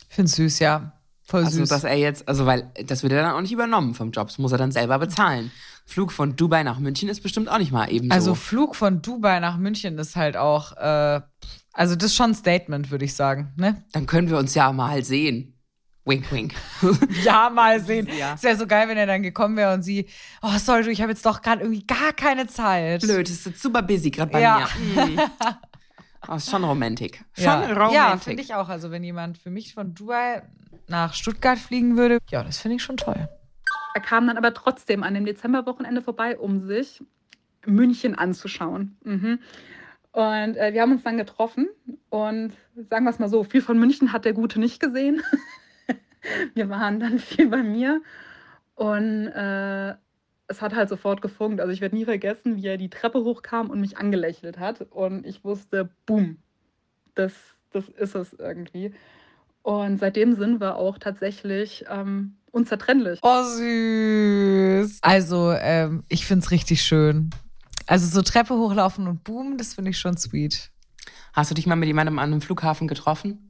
Finde 0.09 0.29
süß, 0.29 0.59
ja. 0.59 0.91
Voll 1.23 1.45
Also, 1.45 1.59
süß. 1.59 1.69
dass 1.69 1.85
er 1.85 1.95
jetzt, 1.95 2.27
also, 2.27 2.45
weil 2.45 2.69
das 2.85 3.01
wird 3.01 3.13
er 3.13 3.21
dann 3.21 3.31
auch 3.31 3.39
nicht 3.39 3.53
übernommen 3.53 3.93
vom 3.93 4.11
Job. 4.11 4.27
Das 4.27 4.39
muss 4.39 4.51
er 4.51 4.57
dann 4.57 4.73
selber 4.73 4.99
bezahlen. 4.99 5.51
Flug 5.85 6.11
von 6.11 6.35
Dubai 6.35 6.63
nach 6.63 6.79
München 6.79 7.07
ist 7.07 7.23
bestimmt 7.23 7.47
auch 7.47 7.59
nicht 7.59 7.71
mal 7.71 7.89
eben 7.93 8.11
Also 8.11 8.31
so. 8.31 8.35
Flug 8.35 8.75
von 8.75 9.01
Dubai 9.01 9.39
nach 9.39 9.55
München 9.57 9.97
ist 9.99 10.17
halt 10.17 10.35
auch, 10.35 10.75
äh, 10.75 11.21
also 11.71 11.95
das 11.95 12.07
ist 12.07 12.15
schon 12.17 12.31
ein 12.31 12.35
Statement, 12.35 12.91
würde 12.91 13.05
ich 13.05 13.13
sagen. 13.15 13.53
Ne? 13.55 13.85
Dann 13.93 14.05
können 14.05 14.29
wir 14.29 14.37
uns 14.37 14.53
ja 14.53 14.73
mal 14.73 15.01
sehen. 15.05 15.53
Wink, 16.07 16.31
wink. 16.31 16.53
Ja, 17.23 17.49
mal 17.49 17.79
sehen. 17.81 18.07
Ja. 18.17 18.33
Ist 18.33 18.43
ja 18.43 18.55
so 18.55 18.65
geil, 18.65 18.87
wenn 18.87 18.97
er 18.97 19.05
dann 19.05 19.21
gekommen 19.23 19.57
wäre 19.57 19.73
und 19.73 19.81
sie, 19.83 20.07
oh 20.41 20.57
sorry, 20.57 20.83
du, 20.83 20.89
ich 20.91 21.01
habe 21.01 21.11
jetzt 21.11 21.25
doch 21.25 21.41
gerade 21.41 21.61
irgendwie 21.63 21.85
gar 21.85 22.13
keine 22.13 22.47
Zeit. 22.47 23.01
Blöd, 23.01 23.29
es 23.29 23.45
ist 23.45 23.61
super 23.61 23.81
busy 23.81 24.09
gerade 24.11 24.31
bei 24.31 24.41
Ja. 24.41 24.67
mir. 24.95 25.05
Mm. 25.05 25.19
Oh, 26.29 26.33
ist 26.35 26.49
schon 26.49 26.63
Romantik. 26.65 27.23
Schon 27.35 27.43
Ja, 27.45 27.59
Romantik. 27.67 27.93
ja 27.95 28.17
finde 28.17 28.41
ich 28.43 28.53
auch. 28.53 28.67
Also 28.67 28.91
wenn 28.91 29.01
jemand 29.01 29.37
für 29.37 29.49
mich 29.49 29.73
von 29.73 29.93
Dubai 29.93 30.41
nach 30.87 31.13
Stuttgart 31.13 31.57
fliegen 31.57 31.95
würde, 31.95 32.17
ja, 32.29 32.43
das 32.43 32.57
finde 32.57 32.75
ich 32.75 32.83
schon 32.83 32.97
toll. 32.97 33.29
Er 33.93 34.01
kam 34.01 34.27
dann 34.27 34.35
aber 34.37 34.53
trotzdem 34.53 35.03
an 35.03 35.13
dem 35.13 35.25
Dezemberwochenende 35.25 36.01
vorbei, 36.01 36.37
um 36.37 36.67
sich 36.67 37.01
München 37.65 38.13
anzuschauen. 38.15 38.97
Mhm. 39.05 39.39
Und 40.11 40.57
äh, 40.57 40.73
wir 40.73 40.81
haben 40.81 40.91
uns 40.93 41.03
dann 41.03 41.17
getroffen 41.17 41.69
und 42.09 42.51
sagen 42.89 43.05
wir 43.05 43.11
es 43.11 43.19
mal 43.19 43.29
so, 43.29 43.45
viel 43.45 43.61
von 43.61 43.79
München 43.79 44.11
hat 44.11 44.25
der 44.25 44.33
Gute 44.33 44.59
nicht 44.59 44.81
gesehen. 44.81 45.21
wir 46.53 46.69
waren 46.69 46.99
dann 46.99 47.19
viel 47.19 47.49
bei 47.49 47.63
mir 47.63 48.01
und 48.75 49.27
äh, 49.27 49.95
es 50.47 50.61
hat 50.61 50.75
halt 50.75 50.89
sofort 50.89 51.21
gefunkt. 51.21 51.59
Also 51.59 51.73
ich 51.73 51.81
werde 51.81 51.95
nie 51.95 52.05
vergessen, 52.05 52.55
wie 52.55 52.67
er 52.67 52.77
die 52.77 52.89
Treppe 52.89 53.23
hochkam 53.23 53.69
und 53.69 53.81
mich 53.81 53.97
angelächelt 53.97 54.59
hat. 54.59 54.81
Und 54.81 55.25
ich 55.25 55.43
wusste, 55.43 55.89
boom, 56.05 56.37
das, 57.15 57.33
das 57.71 57.89
ist 57.89 58.15
es 58.15 58.33
irgendwie. 58.33 58.93
Und 59.61 59.99
seitdem 59.99 60.35
sind 60.35 60.61
wir 60.61 60.77
auch 60.77 60.97
tatsächlich 60.97 61.83
ähm, 61.89 62.37
unzertrennlich. 62.51 63.19
Oh, 63.21 63.43
süß. 63.43 64.99
Also, 65.01 65.51
ähm, 65.51 66.03
ich 66.07 66.25
finde 66.25 66.45
es 66.45 66.51
richtig 66.51 66.81
schön. 66.81 67.31
Also 67.85 68.07
so 68.07 68.21
Treppe 68.21 68.53
hochlaufen 68.55 69.07
und 69.07 69.23
boom, 69.23 69.57
das 69.57 69.73
finde 69.73 69.91
ich 69.91 69.97
schon 69.97 70.17
sweet. 70.17 70.71
Hast 71.33 71.51
du 71.51 71.55
dich 71.55 71.67
mal 71.67 71.75
mit 71.75 71.87
jemandem 71.87 72.19
an 72.19 72.31
einem 72.31 72.41
Flughafen 72.41 72.87
getroffen? 72.87 73.46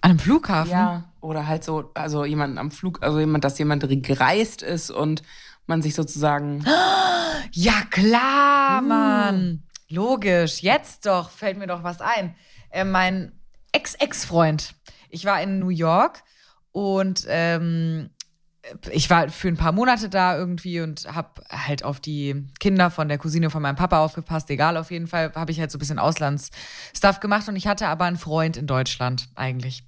An 0.00 0.10
einem 0.10 0.18
Flughafen? 0.18 0.72
Ja. 0.72 1.04
Oder 1.20 1.46
halt 1.46 1.64
so, 1.64 1.90
also 1.94 2.24
jemanden 2.24 2.58
am 2.58 2.70
Flug, 2.70 3.02
also 3.02 3.18
jemand, 3.18 3.44
dass 3.44 3.58
jemand 3.58 3.86
gereist 4.02 4.62
ist 4.62 4.90
und 4.90 5.22
man 5.66 5.82
sich 5.82 5.94
sozusagen. 5.94 6.64
Ja, 7.52 7.82
klar, 7.90 8.82
uh. 8.82 8.86
Mann. 8.86 9.62
Logisch. 9.88 10.62
Jetzt 10.62 11.06
doch, 11.06 11.30
fällt 11.30 11.58
mir 11.58 11.66
doch 11.66 11.84
was 11.84 12.00
ein. 12.00 12.34
Äh, 12.70 12.84
mein 12.84 13.32
Ex-Ex-Freund. 13.70 14.74
Ich 15.10 15.24
war 15.24 15.40
in 15.40 15.58
New 15.58 15.68
York 15.68 16.22
und 16.72 17.24
ähm, 17.28 18.10
ich 18.90 19.10
war 19.10 19.28
für 19.28 19.48
ein 19.48 19.56
paar 19.56 19.72
Monate 19.72 20.08
da 20.08 20.36
irgendwie 20.36 20.80
und 20.80 21.06
habe 21.12 21.42
halt 21.50 21.84
auf 21.84 22.00
die 22.00 22.46
Kinder 22.60 22.90
von 22.90 23.08
der 23.08 23.18
Cousine 23.18 23.50
von 23.50 23.62
meinem 23.62 23.76
Papa 23.76 24.02
aufgepasst. 24.02 24.48
Egal, 24.50 24.76
auf 24.76 24.90
jeden 24.90 25.06
Fall 25.06 25.32
habe 25.34 25.52
ich 25.52 25.60
halt 25.60 25.70
so 25.70 25.76
ein 25.76 25.80
bisschen 25.80 25.98
Auslandsstuff 25.98 27.20
gemacht 27.20 27.48
und 27.48 27.56
ich 27.56 27.66
hatte 27.66 27.88
aber 27.88 28.04
einen 28.06 28.16
Freund 28.16 28.56
in 28.56 28.66
Deutschland 28.66 29.28
eigentlich. 29.34 29.84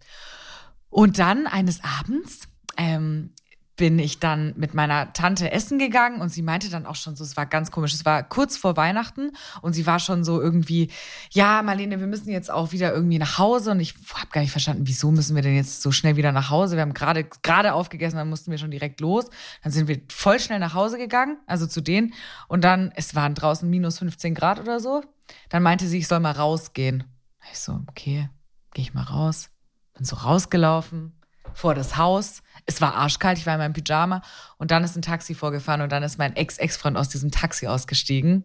Und 0.91 1.19
dann 1.19 1.47
eines 1.47 1.81
Abends 1.83 2.49
ähm, 2.77 3.33
bin 3.77 3.99
ich 3.99 4.19
dann 4.19 4.55
mit 4.57 4.73
meiner 4.73 5.13
Tante 5.13 5.53
essen 5.53 5.79
gegangen 5.79 6.23
und 6.23 6.31
sie 6.31 6.41
meinte 6.41 6.71
dann 6.71 6.87
auch 6.87 6.95
schon 6.95 7.15
so, 7.15 7.23
es 7.23 7.37
war 7.37 7.45
ganz 7.45 7.71
komisch, 7.71 7.93
es 7.93 8.07
war 8.07 8.23
kurz 8.23 8.57
vor 8.57 8.77
Weihnachten 8.77 9.33
und 9.61 9.75
sie 9.75 9.87
war 9.87 9.99
schon 9.99 10.25
so 10.25 10.41
irgendwie, 10.41 10.91
ja, 11.31 11.63
Marlene, 11.63 12.01
wir 12.01 12.07
müssen 12.07 12.31
jetzt 12.31 12.51
auch 12.51 12.73
wieder 12.73 12.95
irgendwie 12.95 13.19
nach 13.19 13.39
Hause 13.39 13.73
und 13.73 13.81
ich 13.81 13.95
habe 14.15 14.31
gar 14.33 14.41
nicht 14.41 14.51
verstanden, 14.51 14.87
wieso 14.87 15.11
müssen 15.11 15.37
wir 15.37 15.43
denn 15.43 15.55
jetzt 15.55 15.83
so 15.83 15.93
schnell 15.93 16.17
wieder 16.17 16.33
nach 16.33 16.49
Hause? 16.49 16.77
Wir 16.77 16.83
haben 16.83 16.95
gerade 16.95 17.25
gerade 17.43 17.75
aufgegessen, 17.75 18.17
dann 18.17 18.31
mussten 18.31 18.51
wir 18.51 18.59
schon 18.59 18.71
direkt 18.71 19.01
los. 19.01 19.27
Dann 19.63 19.73
sind 19.73 19.89
wir 19.89 20.01
voll 20.09 20.41
schnell 20.41 20.59
nach 20.59 20.73
Hause 20.73 20.97
gegangen, 20.97 21.37
also 21.47 21.67
zu 21.67 21.83
denen 21.83 22.15
und 22.49 22.65
dann, 22.65 22.93
es 22.97 23.15
waren 23.15 23.35
draußen 23.35 23.69
minus 23.69 23.99
15 23.99 24.35
Grad 24.35 24.59
oder 24.59 24.81
so. 24.81 25.03
Dann 25.51 25.63
meinte 25.63 25.87
sie, 25.87 25.99
ich 25.99 26.09
soll 26.09 26.21
mal 26.21 26.33
rausgehen. 26.33 27.05
Ich 27.53 27.59
so, 27.59 27.81
okay, 27.89 28.31
gehe 28.73 28.83
ich 28.83 28.95
mal 28.95 29.03
raus. 29.03 29.51
Bin 29.95 30.05
so 30.05 30.17
rausgelaufen 30.17 31.13
vor 31.57 31.75
das 31.75 31.97
Haus. 31.97 32.43
Es 32.67 32.81
war 32.81 32.95
arschkalt, 32.95 33.39
ich 33.39 33.47
war 33.47 33.55
in 33.55 33.61
meinem 33.61 33.73
Pyjama 33.73 34.23
und 34.59 34.71
dann 34.71 34.85
ist 34.85 34.95
ein 34.95 35.03
Taxi 35.03 35.35
vorgefahren 35.35 35.81
und 35.81 35.91
dann 35.91 36.03
ist 36.03 36.19
mein 36.19 36.37
Ex-Ex-Freund 36.37 36.97
aus 36.97 37.09
diesem 37.09 37.31
Taxi 37.31 37.67
ausgestiegen. 37.67 38.45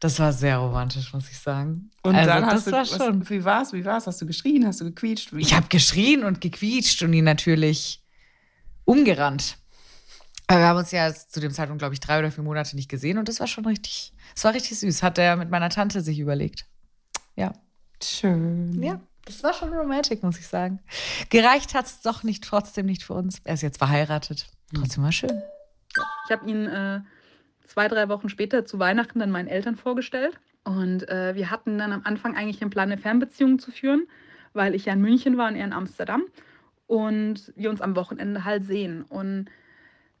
Das 0.00 0.18
war 0.18 0.32
sehr 0.32 0.58
romantisch, 0.58 1.12
muss 1.12 1.30
ich 1.30 1.38
sagen. 1.38 1.90
Und 2.02 2.16
also, 2.16 2.28
dann 2.28 2.46
hast 2.46 2.66
du, 2.66 2.72
war 2.72 2.84
schon. 2.86 3.20
Was, 3.20 3.30
wie 3.30 3.44
war's? 3.44 3.72
Wie 3.72 3.84
war's? 3.84 4.06
Hast 4.06 4.20
du 4.20 4.26
geschrien? 4.26 4.66
Hast 4.66 4.80
du 4.80 4.86
gequietscht? 4.86 5.32
Wie? 5.32 5.42
Ich 5.42 5.54
habe 5.54 5.66
geschrien 5.68 6.24
und 6.24 6.40
gequietscht 6.40 7.02
und 7.02 7.12
ihn 7.12 7.24
natürlich 7.24 8.02
umgerannt. 8.84 9.58
Aber 10.46 10.58
wir 10.58 10.66
haben 10.66 10.78
uns 10.78 10.90
ja 10.90 11.14
zu 11.14 11.38
dem 11.38 11.52
Zeitpunkt, 11.52 11.80
glaube 11.80 11.94
ich, 11.94 12.00
drei 12.00 12.18
oder 12.18 12.32
vier 12.32 12.42
Monate 12.42 12.74
nicht 12.74 12.88
gesehen 12.88 13.18
und 13.18 13.28
das 13.28 13.38
war 13.38 13.46
schon 13.46 13.66
richtig, 13.66 14.12
es 14.34 14.42
war 14.42 14.54
richtig 14.54 14.80
süß. 14.80 15.02
Hat 15.04 15.18
er 15.18 15.36
mit 15.36 15.50
meiner 15.50 15.68
Tante 15.68 16.00
sich 16.00 16.18
überlegt. 16.18 16.66
Ja. 17.36 17.52
Schön. 18.02 18.82
Ja. 18.82 19.00
Das 19.24 19.42
war 19.42 19.52
schon 19.52 19.72
romantic, 19.72 20.22
muss 20.22 20.38
ich 20.38 20.46
sagen. 20.46 20.80
Gereicht 21.28 21.74
hat 21.74 21.86
es 21.86 22.00
doch 22.00 22.22
nicht, 22.22 22.42
trotzdem 22.44 22.86
nicht 22.86 23.02
für 23.02 23.14
uns. 23.14 23.40
Er 23.44 23.54
ist 23.54 23.62
jetzt 23.62 23.78
verheiratet. 23.78 24.46
Trotzdem 24.74 25.04
war 25.04 25.12
schön. 25.12 25.42
Ich 26.26 26.32
habe 26.32 26.48
ihn 26.48 26.66
äh, 26.66 27.00
zwei, 27.66 27.88
drei 27.88 28.08
Wochen 28.08 28.28
später 28.28 28.64
zu 28.64 28.78
Weihnachten 28.78 29.18
dann 29.18 29.30
meinen 29.30 29.48
Eltern 29.48 29.76
vorgestellt. 29.76 30.38
Und 30.64 31.08
äh, 31.08 31.34
wir 31.34 31.50
hatten 31.50 31.78
dann 31.78 31.92
am 31.92 32.02
Anfang 32.04 32.36
eigentlich 32.36 32.58
den 32.58 32.70
Plan, 32.70 32.90
eine 32.90 33.00
Fernbeziehung 33.00 33.58
zu 33.58 33.70
führen, 33.70 34.06
weil 34.52 34.74
ich 34.74 34.86
ja 34.86 34.92
in 34.92 35.00
München 35.00 35.36
war 35.36 35.48
und 35.48 35.56
er 35.56 35.64
in 35.64 35.72
Amsterdam. 35.72 36.24
Und 36.86 37.52
wir 37.56 37.70
uns 37.70 37.80
am 37.80 37.96
Wochenende 37.96 38.44
halt 38.44 38.64
sehen. 38.66 39.02
Und 39.02 39.46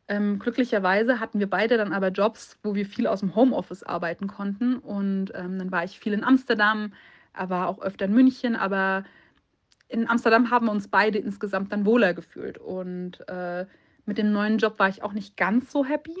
ähm, 0.08 0.38
glücklicherweise 0.38 1.20
hatten 1.20 1.38
wir 1.38 1.48
beide 1.48 1.76
dann 1.76 1.92
aber 1.92 2.08
Jobs, 2.08 2.58
wo 2.62 2.74
wir 2.74 2.86
viel 2.86 3.06
aus 3.06 3.20
dem 3.20 3.34
Homeoffice 3.34 3.82
arbeiten 3.82 4.26
konnten. 4.26 4.76
Und 4.76 5.32
ähm, 5.34 5.58
dann 5.58 5.70
war 5.70 5.84
ich 5.84 5.98
viel 5.98 6.12
in 6.12 6.24
Amsterdam, 6.24 6.92
er 7.32 7.50
war 7.50 7.68
auch 7.68 7.80
öfter 7.80 8.06
in 8.06 8.14
München, 8.14 8.56
aber 8.56 9.04
in 9.88 10.08
Amsterdam 10.08 10.50
haben 10.50 10.66
wir 10.66 10.72
uns 10.72 10.88
beide 10.88 11.18
insgesamt 11.18 11.72
dann 11.72 11.84
wohler 11.84 12.14
gefühlt. 12.14 12.58
Und 12.58 13.28
äh, 13.28 13.66
mit 14.06 14.18
dem 14.18 14.32
neuen 14.32 14.58
Job 14.58 14.78
war 14.78 14.88
ich 14.88 15.02
auch 15.02 15.12
nicht 15.12 15.36
ganz 15.36 15.72
so 15.72 15.84
happy. 15.84 16.16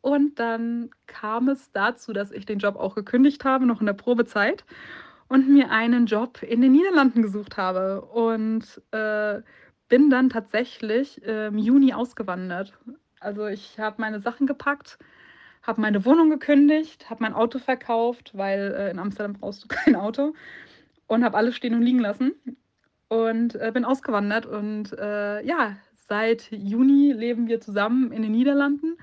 Und 0.00 0.38
dann 0.38 0.90
kam 1.06 1.48
es 1.48 1.72
dazu, 1.72 2.12
dass 2.12 2.30
ich 2.30 2.46
den 2.46 2.58
Job 2.58 2.76
auch 2.76 2.94
gekündigt 2.94 3.44
habe, 3.44 3.66
noch 3.66 3.80
in 3.80 3.86
der 3.86 3.94
Probezeit, 3.94 4.64
und 5.28 5.48
mir 5.48 5.70
einen 5.70 6.06
Job 6.06 6.42
in 6.42 6.60
den 6.60 6.72
Niederlanden 6.72 7.22
gesucht 7.22 7.56
habe. 7.56 8.02
Und 8.02 8.82
äh, 8.92 9.40
bin 9.88 10.10
dann 10.10 10.30
tatsächlich 10.30 11.22
im 11.22 11.58
Juni 11.58 11.92
ausgewandert. 11.92 12.72
Also 13.20 13.46
ich 13.46 13.78
habe 13.78 14.00
meine 14.00 14.20
Sachen 14.20 14.46
gepackt, 14.46 14.98
habe 15.64 15.80
meine 15.80 16.04
Wohnung 16.04 16.30
gekündigt, 16.30 17.10
habe 17.10 17.22
mein 17.22 17.34
Auto 17.34 17.58
verkauft, 17.58 18.32
weil 18.34 18.74
äh, 18.76 18.90
in 18.90 18.98
Amsterdam 18.98 19.32
brauchst 19.32 19.64
du 19.64 19.68
kein 19.68 19.96
Auto 19.96 20.34
und 21.06 21.24
habe 21.24 21.36
alles 21.36 21.56
stehen 21.56 21.74
und 21.74 21.82
liegen 21.82 21.98
lassen 21.98 22.32
und 23.08 23.56
äh, 23.56 23.70
bin 23.72 23.84
ausgewandert 23.84 24.46
und 24.46 24.92
äh, 24.92 25.44
ja, 25.44 25.76
seit 26.08 26.50
Juni 26.52 27.12
leben 27.12 27.48
wir 27.48 27.60
zusammen 27.60 28.12
in 28.12 28.22
den 28.22 28.32
Niederlanden 28.32 28.96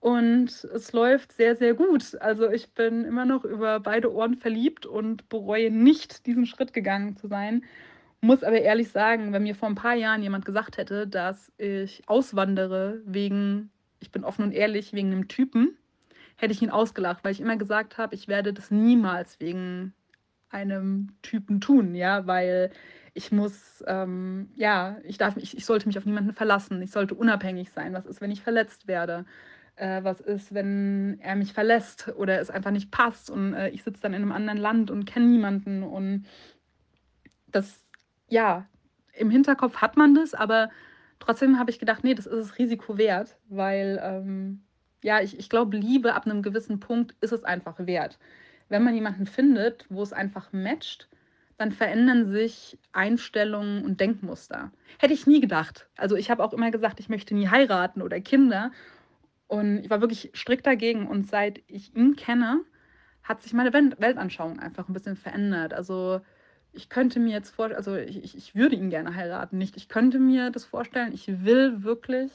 und 0.00 0.64
es 0.74 0.92
läuft 0.92 1.32
sehr, 1.32 1.54
sehr 1.54 1.74
gut. 1.74 2.16
Also 2.20 2.50
ich 2.50 2.74
bin 2.74 3.04
immer 3.04 3.24
noch 3.24 3.44
über 3.44 3.78
beide 3.80 4.12
Ohren 4.12 4.34
verliebt 4.34 4.84
und 4.84 5.28
bereue 5.28 5.70
nicht, 5.70 6.26
diesen 6.26 6.44
Schritt 6.44 6.72
gegangen 6.72 7.16
zu 7.16 7.28
sein. 7.28 7.62
Muss 8.20 8.42
aber 8.42 8.60
ehrlich 8.60 8.88
sagen, 8.90 9.32
wenn 9.32 9.44
mir 9.44 9.54
vor 9.54 9.68
ein 9.68 9.76
paar 9.76 9.94
Jahren 9.94 10.22
jemand 10.22 10.44
gesagt 10.44 10.76
hätte, 10.76 11.06
dass 11.06 11.52
ich 11.56 12.02
auswandere 12.08 13.00
wegen 13.04 13.70
ich 14.02 14.10
bin 14.10 14.24
offen 14.24 14.44
und 14.44 14.52
ehrlich, 14.52 14.92
wegen 14.92 15.12
einem 15.12 15.28
Typen, 15.28 15.76
hätte 16.36 16.52
ich 16.52 16.62
ihn 16.62 16.70
ausgelacht, 16.70 17.24
weil 17.24 17.32
ich 17.32 17.40
immer 17.40 17.56
gesagt 17.56 17.98
habe, 17.98 18.14
ich 18.14 18.28
werde 18.28 18.52
das 18.52 18.70
niemals 18.70 19.40
wegen 19.40 19.94
einem 20.50 21.08
Typen 21.22 21.60
tun, 21.60 21.94
ja, 21.94 22.26
weil 22.26 22.70
ich 23.14 23.32
muss, 23.32 23.82
ähm, 23.86 24.50
ja, 24.54 24.98
ich 25.04 25.18
darf, 25.18 25.36
ich, 25.36 25.56
ich 25.56 25.64
sollte 25.64 25.86
mich 25.86 25.98
auf 25.98 26.06
niemanden 26.06 26.32
verlassen, 26.32 26.80
ich 26.82 26.90
sollte 26.90 27.14
unabhängig 27.14 27.70
sein. 27.70 27.92
Was 27.92 28.06
ist, 28.06 28.20
wenn 28.20 28.30
ich 28.30 28.42
verletzt 28.42 28.86
werde? 28.86 29.24
Äh, 29.76 30.04
was 30.04 30.20
ist, 30.20 30.52
wenn 30.54 31.18
er 31.20 31.36
mich 31.36 31.52
verlässt 31.52 32.08
oder 32.16 32.40
es 32.40 32.50
einfach 32.50 32.70
nicht 32.70 32.90
passt 32.90 33.30
und 33.30 33.54
äh, 33.54 33.70
ich 33.70 33.82
sitze 33.82 34.02
dann 34.02 34.14
in 34.14 34.22
einem 34.22 34.32
anderen 34.32 34.58
Land 34.58 34.90
und 34.90 35.06
kenne 35.06 35.26
niemanden 35.26 35.82
und 35.82 36.26
das, 37.46 37.84
ja, 38.28 38.66
im 39.14 39.30
Hinterkopf 39.30 39.76
hat 39.76 39.96
man 39.96 40.14
das, 40.14 40.34
aber 40.34 40.70
Trotzdem 41.24 41.56
habe 41.56 41.70
ich 41.70 41.78
gedacht, 41.78 42.02
nee, 42.02 42.14
das 42.14 42.26
ist 42.26 42.50
das 42.50 42.58
Risiko 42.58 42.98
wert, 42.98 43.36
weil 43.48 44.00
ähm, 44.02 44.64
ja, 45.04 45.20
ich, 45.20 45.38
ich 45.38 45.48
glaube, 45.48 45.76
Liebe 45.76 46.14
ab 46.14 46.26
einem 46.26 46.42
gewissen 46.42 46.80
Punkt 46.80 47.14
ist 47.20 47.32
es 47.32 47.44
einfach 47.44 47.76
wert. 47.78 48.18
Wenn 48.68 48.82
man 48.82 48.92
jemanden 48.92 49.26
findet, 49.26 49.86
wo 49.88 50.02
es 50.02 50.12
einfach 50.12 50.52
matcht, 50.52 51.08
dann 51.58 51.70
verändern 51.70 52.32
sich 52.32 52.76
Einstellungen 52.90 53.84
und 53.84 54.00
Denkmuster. 54.00 54.72
Hätte 54.98 55.14
ich 55.14 55.28
nie 55.28 55.40
gedacht. 55.40 55.88
Also 55.96 56.16
ich 56.16 56.28
habe 56.28 56.42
auch 56.42 56.52
immer 56.52 56.72
gesagt, 56.72 56.98
ich 56.98 57.08
möchte 57.08 57.36
nie 57.36 57.46
heiraten 57.46 58.02
oder 58.02 58.20
Kinder. 58.20 58.72
Und 59.46 59.78
ich 59.78 59.90
war 59.90 60.00
wirklich 60.00 60.32
strikt 60.34 60.66
dagegen. 60.66 61.06
Und 61.06 61.28
seit 61.28 61.62
ich 61.68 61.94
ihn 61.94 62.16
kenne, 62.16 62.62
hat 63.22 63.42
sich 63.42 63.52
meine 63.52 63.72
Weltanschauung 63.72 64.58
einfach 64.58 64.88
ein 64.88 64.92
bisschen 64.92 65.14
verändert. 65.14 65.72
Also 65.72 66.20
ich 66.72 66.88
könnte 66.88 67.20
mir 67.20 67.32
jetzt 67.32 67.50
vorstellen, 67.50 67.78
also 67.78 67.96
ich, 67.96 68.36
ich 68.36 68.54
würde 68.54 68.76
ihn 68.76 68.90
gerne 68.90 69.14
heiraten, 69.14 69.58
nicht 69.58 69.76
ich 69.76 69.88
könnte 69.88 70.18
mir 70.18 70.50
das 70.50 70.64
vorstellen, 70.64 71.12
ich 71.12 71.44
will 71.44 71.82
wirklich, 71.82 72.32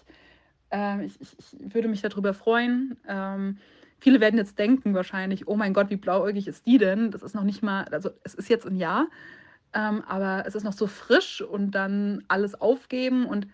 ähm, 0.72 1.02
ich, 1.02 1.20
ich, 1.20 1.36
ich, 1.40 1.74
würde 1.74 1.88
mich 1.88 2.02
darüber 2.02 2.34
freuen. 2.34 2.98
Ähm, 3.08 3.58
viele 4.00 4.20
werden 4.20 4.38
jetzt 4.38 4.60
denken 4.60 4.94
wahrscheinlich, 4.94 5.48
oh 5.48 5.56
mein 5.56 5.74
Gott, 5.74 5.90
wie 5.90 5.96
blauäugig 5.96 6.48
ist 6.48 6.66
die 6.66 6.78
denn? 6.78 7.12
Das 7.12 7.24
ist 7.24 7.34
noch 7.34 7.44
nicht 7.44 7.64
mal, 7.64 7.86
also 7.86 8.12
es 8.24 8.36
ist 8.36 8.50
jetzt 8.50 8.68
ein 8.68 8.76
Jahr, 8.76 9.08
ähm, 9.74 10.04
aber 10.08 10.44
es 10.46 10.56
ist 10.56 10.64
noch 10.64 10.74
so 10.74 10.88
frisch 10.88 11.42
und 11.42 11.72
dann 11.72 12.24
alles 12.28 12.60
aufgeben 12.60 13.26
und 13.26 13.48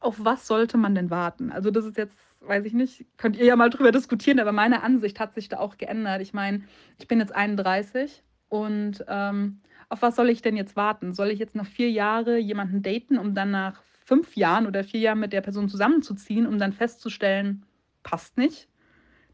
auf 0.00 0.16
was 0.18 0.46
sollte 0.46 0.78
man 0.78 0.94
denn 0.94 1.10
warten? 1.10 1.52
Also 1.52 1.70
das 1.70 1.84
ist 1.84 1.96
jetzt, 1.96 2.16
weiß 2.40 2.64
ich 2.64 2.72
nicht, 2.72 3.06
könnt 3.18 3.36
ihr 3.36 3.44
ja 3.44 3.56
mal 3.56 3.70
drüber 3.70 3.92
diskutieren, 3.92 4.40
aber 4.40 4.52
meine 4.52 4.82
Ansicht 4.82 5.20
hat 5.20 5.34
sich 5.34 5.48
da 5.48 5.58
auch 5.58 5.78
geändert. 5.78 6.22
Ich 6.22 6.32
meine, 6.32 6.62
ich 6.98 7.06
bin 7.06 7.20
jetzt 7.20 7.34
31 7.34 8.22
und 8.48 9.04
ähm, 9.08 9.60
auf 9.92 10.00
was 10.00 10.16
soll 10.16 10.30
ich 10.30 10.40
denn 10.40 10.56
jetzt 10.56 10.74
warten? 10.74 11.12
Soll 11.12 11.30
ich 11.30 11.38
jetzt 11.38 11.54
noch 11.54 11.66
vier 11.66 11.90
Jahre 11.90 12.38
jemanden 12.38 12.82
daten, 12.82 13.18
um 13.18 13.34
dann 13.34 13.50
nach 13.50 13.82
fünf 14.06 14.36
Jahren 14.36 14.66
oder 14.66 14.84
vier 14.84 15.00
Jahren 15.00 15.20
mit 15.20 15.34
der 15.34 15.42
Person 15.42 15.68
zusammenzuziehen, 15.68 16.46
um 16.46 16.58
dann 16.58 16.72
festzustellen, 16.72 17.66
passt 18.02 18.38
nicht? 18.38 18.68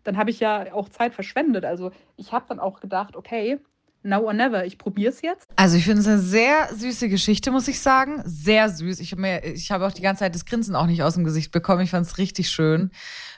Dann 0.02 0.16
habe 0.16 0.30
ich 0.30 0.40
ja 0.40 0.72
auch 0.72 0.88
Zeit 0.88 1.14
verschwendet. 1.14 1.64
Also 1.64 1.92
ich 2.16 2.32
habe 2.32 2.46
dann 2.48 2.58
auch 2.58 2.80
gedacht, 2.80 3.14
okay, 3.14 3.60
now 4.02 4.20
or 4.20 4.32
never. 4.32 4.66
Ich 4.66 4.78
probiere 4.78 5.10
es 5.10 5.22
jetzt. 5.22 5.46
Also 5.54 5.76
ich 5.76 5.84
finde 5.84 6.00
es 6.00 6.08
eine 6.08 6.18
sehr 6.18 6.74
süße 6.74 7.08
Geschichte, 7.08 7.52
muss 7.52 7.68
ich 7.68 7.80
sagen. 7.80 8.20
Sehr 8.24 8.68
süß. 8.68 8.98
Ich 8.98 9.12
ich 9.16 9.70
habe 9.70 9.86
auch 9.86 9.92
die 9.92 10.02
ganze 10.02 10.20
Zeit 10.20 10.34
das 10.34 10.44
Grinsen 10.44 10.74
auch 10.74 10.86
nicht 10.86 11.04
aus 11.04 11.14
dem 11.14 11.22
Gesicht 11.22 11.52
bekommen. 11.52 11.82
Ich 11.82 11.90
fand 11.90 12.04
es 12.04 12.18
richtig 12.18 12.50
schön. 12.50 12.90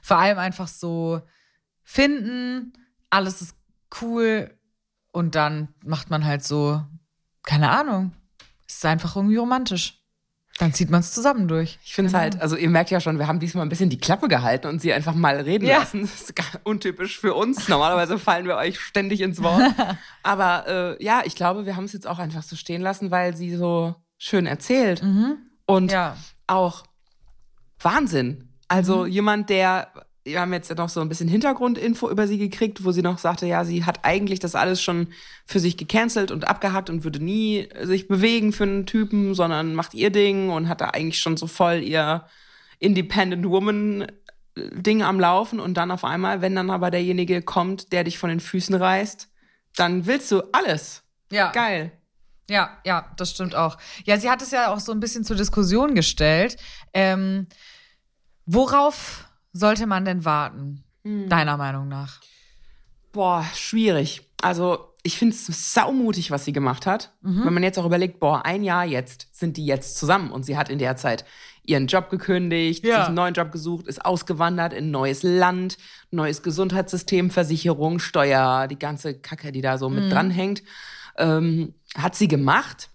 Vor 0.03 0.17
allem 0.17 0.39
einfach 0.39 0.69
so 0.69 1.21
finden, 1.83 2.73
alles 3.11 3.43
ist 3.43 3.57
cool 4.00 4.57
und 5.12 5.35
dann 5.35 5.69
macht 5.85 6.09
man 6.09 6.25
halt 6.25 6.45
so, 6.45 6.83
keine 7.45 7.71
Ahnung. 7.71 8.13
Es 8.69 8.77
ist 8.77 8.85
einfach 8.87 9.17
irgendwie 9.17 9.37
romantisch. 9.37 9.97
Dann 10.59 10.75
zieht 10.75 10.91
man 10.91 11.01
es 11.01 11.13
zusammen 11.13 11.49
durch. 11.49 11.79
Ich 11.83 11.95
finde 11.95 12.09
es 12.09 12.13
Genau. 12.13 12.23
halt, 12.23 12.41
also 12.43 12.55
ihr 12.55 12.69
merkt 12.69 12.91
ja 12.91 13.01
schon, 13.01 13.19
wir 13.19 13.27
haben 13.27 13.41
diesmal 13.41 13.65
ein 13.65 13.71
bisschen 13.71 13.89
die 13.89 13.97
Klappe 13.99 14.29
gehalten 14.29 14.67
und 14.67 14.81
sie 14.83 14.93
einfach 14.93 15.15
mal 15.15 15.41
reden 15.41 15.65
Ja. 15.67 15.79
lassen. 15.79 16.03
Das 16.03 16.21
ist 16.21 16.37
gar 16.37 16.45
untypisch 16.65 17.19
für 17.19 17.33
uns. 17.35 17.67
Normalerweise 17.69 18.19
fallen 18.19 18.45
wir 18.47 18.57
euch 18.57 18.79
ständig 18.79 19.23
ins 19.23 19.43
Wort. 19.43 19.63
Aber 20.23 20.67
äh, 20.99 21.03
ja, 21.03 21.23
ich 21.25 21.35
glaube, 21.35 21.65
wir 21.65 21.77
haben 21.77 21.85
es 21.85 21.95
jetzt 21.95 22.07
auch 22.07 22.19
einfach 22.19 22.43
so 22.43 22.57
stehen 22.57 22.83
lassen, 22.83 23.11
weil 23.11 23.35
sie 23.35 23.57
so 23.57 23.95
schön 24.19 24.45
erzählt. 24.47 25.01
Und 25.03 25.85
Mhm. 25.85 25.89
Ja. 25.89 26.17
auch 26.47 26.85
Wahnsinn. 27.81 28.53
Also 28.69 29.05
Mhm. 29.05 29.11
jemand, 29.11 29.51
der, 29.51 29.89
wir 30.25 30.41
haben 30.41 30.53
jetzt 30.53 30.75
noch 30.77 30.89
so 30.89 31.00
ein 31.00 31.09
bisschen 31.09 31.29
Hintergrundinfo 31.29 32.11
über 32.11 32.27
sie 32.27 32.39
gekriegt, 32.39 32.85
wo 32.85 32.93
sie 32.93 33.03
noch 33.03 33.19
sagte, 33.19 33.47
ja, 33.47 33.65
sie 33.65 33.85
hat 33.85 34.00
eigentlich 34.05 34.39
das 34.39 34.55
alles 34.55 34.83
schon 34.83 35.09
für 35.47 35.61
sich 35.61 35.77
gecancelt 35.77 36.31
und 36.31 36.47
abgehackt 36.47 36.91
und 36.91 37.05
würde 37.05 37.23
nie 37.25 37.69
sich 37.83 38.07
bewegen 38.07 38.53
für 38.53 38.65
einen 38.65 38.87
Typen, 38.87 39.35
sondern 39.35 39.75
macht 39.75 39.95
ihr 39.95 40.11
Ding 40.11 40.50
und 40.50 40.69
hat 40.69 40.81
da 40.81 40.89
eigentlich 40.89 41.21
schon 41.21 41.37
so 41.37 41.47
voll 41.47 41.83
ihr 41.83 42.27
Independent 42.79 43.49
Woman 43.49 44.07
Ding 44.57 45.03
am 45.03 45.21
Laufen 45.21 45.61
und 45.61 45.75
dann 45.75 45.91
auf 45.91 46.05
einmal, 46.05 46.43
wenn 46.43 46.55
dann 46.55 46.71
aber 46.71 46.91
derjenige 46.91 47.41
kommt, 47.41 47.93
der 47.93 48.05
dich 48.05 48.19
von 48.19 48.31
den 48.31 48.41
Füßen 48.41 48.75
reißt, 48.75 49.29
dann 49.77 50.07
willst 50.07 50.31
du 50.33 50.43
alles. 50.53 51.03
Ja. 51.31 51.53
Geil. 51.53 51.93
Ja, 52.49 52.79
ja, 52.85 53.12
das 53.17 53.31
stimmt 53.31 53.55
auch. 53.55 53.79
Ja, 54.05 54.19
sie 54.19 54.29
hat 54.29 54.43
es 54.43 54.50
ja 54.50 54.73
auch 54.73 54.81
so 54.81 54.91
ein 54.93 55.00
bisschen 55.00 55.25
zur 55.25 55.37
Diskussion 55.37 55.95
gestellt. 55.95 56.57
Ähm, 56.93 57.47
worauf 58.45 59.30
sollte 59.52 59.87
man 59.87 60.04
denn 60.04 60.25
warten, 60.25 60.85
deiner 61.04 61.57
Meinung 61.57 61.88
nach? 61.88 62.21
Boah, 63.12 63.45
schwierig. 63.54 64.23
Also, 64.42 64.87
ich 65.02 65.19
finde 65.19 65.35
es 65.35 65.73
saumutig, 65.75 66.30
was 66.30 66.45
sie 66.45 66.52
gemacht 66.52 66.87
hat. 66.87 67.12
Wenn 67.23 67.54
man 67.54 67.62
jetzt 67.62 67.78
auch 67.78 67.87
überlegt, 67.87 68.21
boah, 68.21 68.45
ein 68.45 68.62
Jahr 68.62 68.85
jetzt 68.85 69.28
sind 69.33 69.57
die 69.57 69.64
jetzt 69.66 69.97
zusammen 69.97 70.30
und 70.30 70.45
sie 70.45 70.57
hat 70.59 70.69
in 70.69 70.78
der 70.78 70.97
Zeit 70.97 71.25
ihren 71.64 71.87
Job 71.87 72.11
gekündigt, 72.11 72.85
Ja. 72.85 72.97
sich 72.99 73.07
einen 73.07 73.14
neuen 73.14 73.35
Job 73.35 73.50
gesucht, 73.50 73.87
ist 73.87 74.04
ausgewandert 74.04 74.73
in 74.73 74.87
ein 74.87 74.90
neues 74.90 75.23
Land, 75.23 75.78
neues 76.11 76.42
Gesundheitssystem, 76.42 77.30
Versicherung, 77.30 77.99
Steuer, 77.99 78.66
die 78.69 78.78
ganze 78.78 79.14
Kacke, 79.19 79.52
die 79.52 79.62
da 79.62 79.78
so 79.78 79.88
mit 79.88 80.12
dranhängt, 80.12 80.62
ähm, 81.16 81.75
hat 81.97 82.14
sie 82.14 82.28
gemacht 82.28 82.90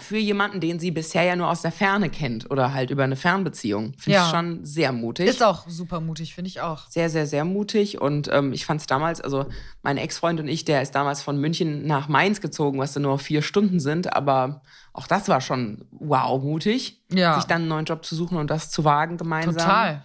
für 0.00 0.18
jemanden, 0.18 0.60
den 0.60 0.78
sie 0.78 0.90
bisher 0.90 1.22
ja 1.22 1.36
nur 1.36 1.48
aus 1.48 1.62
der 1.62 1.72
Ferne 1.72 2.10
kennt 2.10 2.50
oder 2.50 2.74
halt 2.74 2.90
über 2.90 3.04
eine 3.04 3.16
Fernbeziehung. 3.16 3.94
Finde 3.98 4.16
Ja. 4.18 4.24
ich 4.26 4.30
schon 4.30 4.64
sehr 4.64 4.92
mutig 4.92 5.26
Ist 5.28 5.42
auch 5.42 5.68
super 5.68 6.00
mutig, 6.00 6.34
finde 6.34 6.48
ich 6.48 6.60
auch. 6.60 6.88
sehr, 6.88 7.10
sehr, 7.10 7.26
sehr 7.26 7.44
mutig. 7.44 8.00
Und 8.00 8.28
ähm, 8.32 8.52
ich 8.52 8.66
fand 8.66 8.80
es 8.80 8.86
damals, 8.86 9.20
also 9.20 9.46
mein 9.82 9.96
Ex-Freund 9.96 10.40
und 10.40 10.48
ich, 10.48 10.64
der 10.64 10.82
ist 10.82 10.92
damals 10.94 11.22
von 11.22 11.38
München 11.40 11.86
nach 11.86 12.08
Mainz 12.08 12.40
gezogen, 12.40 12.78
was 12.78 12.92
dann 12.92 13.02
nur 13.04 13.18
vier 13.18 13.42
Stunden 13.42 13.80
sind. 13.80 14.14
Aber 14.14 14.62
auch 14.92 15.06
das 15.06 15.28
war 15.28 15.40
schon 15.40 15.84
wow 15.90 16.42
mutig, 16.42 17.00
Ja. 17.12 17.34
sich 17.36 17.44
dann 17.44 17.62
einen 17.62 17.68
neuen 17.68 17.84
Job 17.84 18.04
zu 18.04 18.14
suchen 18.16 18.36
und 18.38 18.50
das 18.50 18.70
zu 18.70 18.84
wagen 18.84 19.16
gemeinsam. 19.16 19.54
Total. 19.56 20.04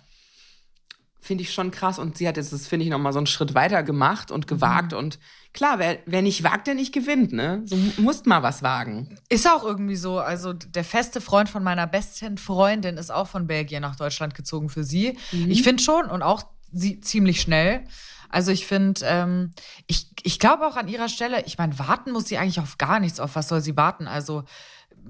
Finde 1.25 1.41
ich 1.41 1.51
schon 1.53 1.71
krass. 1.71 1.97
Und 1.97 2.17
sie 2.19 2.27
hat 2.27 2.37
jetzt, 2.37 2.53
das 2.53 2.67
finde 2.67 2.83
ich, 2.85 2.91
nochmal 2.91 3.11
so 3.11 3.17
einen 3.17 3.25
Schritt 3.25 3.55
weiter 3.55 3.81
gemacht 3.81 4.29
und 4.29 4.45
gewagt. 4.45 4.91
Mhm. 4.91 4.97
Und 4.99 5.19
klar, 5.53 5.79
wer, 5.79 5.97
wer 6.05 6.21
nicht 6.21 6.43
wagt, 6.43 6.67
der 6.67 6.75
nicht 6.75 6.93
gewinnt, 6.93 7.33
ne? 7.33 7.63
So 7.65 7.75
mu- 7.75 7.91
musst 7.97 8.27
mal 8.27 8.43
was 8.43 8.61
wagen. 8.61 9.17
Ist 9.29 9.47
auch 9.49 9.63
irgendwie 9.63 9.95
so. 9.95 10.19
Also 10.19 10.53
der 10.53 10.83
feste 10.83 11.21
Freund 11.21 11.49
von 11.49 11.63
meiner 11.63 11.87
besten 11.87 12.37
Freundin 12.37 12.97
ist 12.97 13.09
auch 13.11 13.27
von 13.27 13.47
Belgien 13.47 13.81
nach 13.81 13.95
Deutschland 13.95 14.35
gezogen 14.35 14.69
für 14.69 14.83
sie. 14.83 15.17
Ich 15.31 15.63
finde 15.63 15.81
schon 15.81 16.05
und 16.11 16.21
auch 16.21 16.43
sie 16.71 16.99
ziemlich 17.01 17.41
schnell. 17.41 17.85
Also 18.29 18.51
ich 18.51 18.67
finde, 18.67 19.01
ähm, 19.05 19.51
ich, 19.87 20.09
ich 20.23 20.37
glaube 20.39 20.67
auch 20.67 20.75
an 20.77 20.87
ihrer 20.87 21.09
Stelle, 21.09 21.43
ich 21.45 21.57
meine, 21.57 21.79
warten 21.79 22.11
muss 22.11 22.27
sie 22.27 22.37
eigentlich 22.37 22.59
auf 22.59 22.77
gar 22.77 22.99
nichts. 22.99 23.19
Auf 23.19 23.35
was 23.35 23.47
soll 23.47 23.61
sie 23.61 23.75
warten? 23.77 24.07
Also 24.07 24.43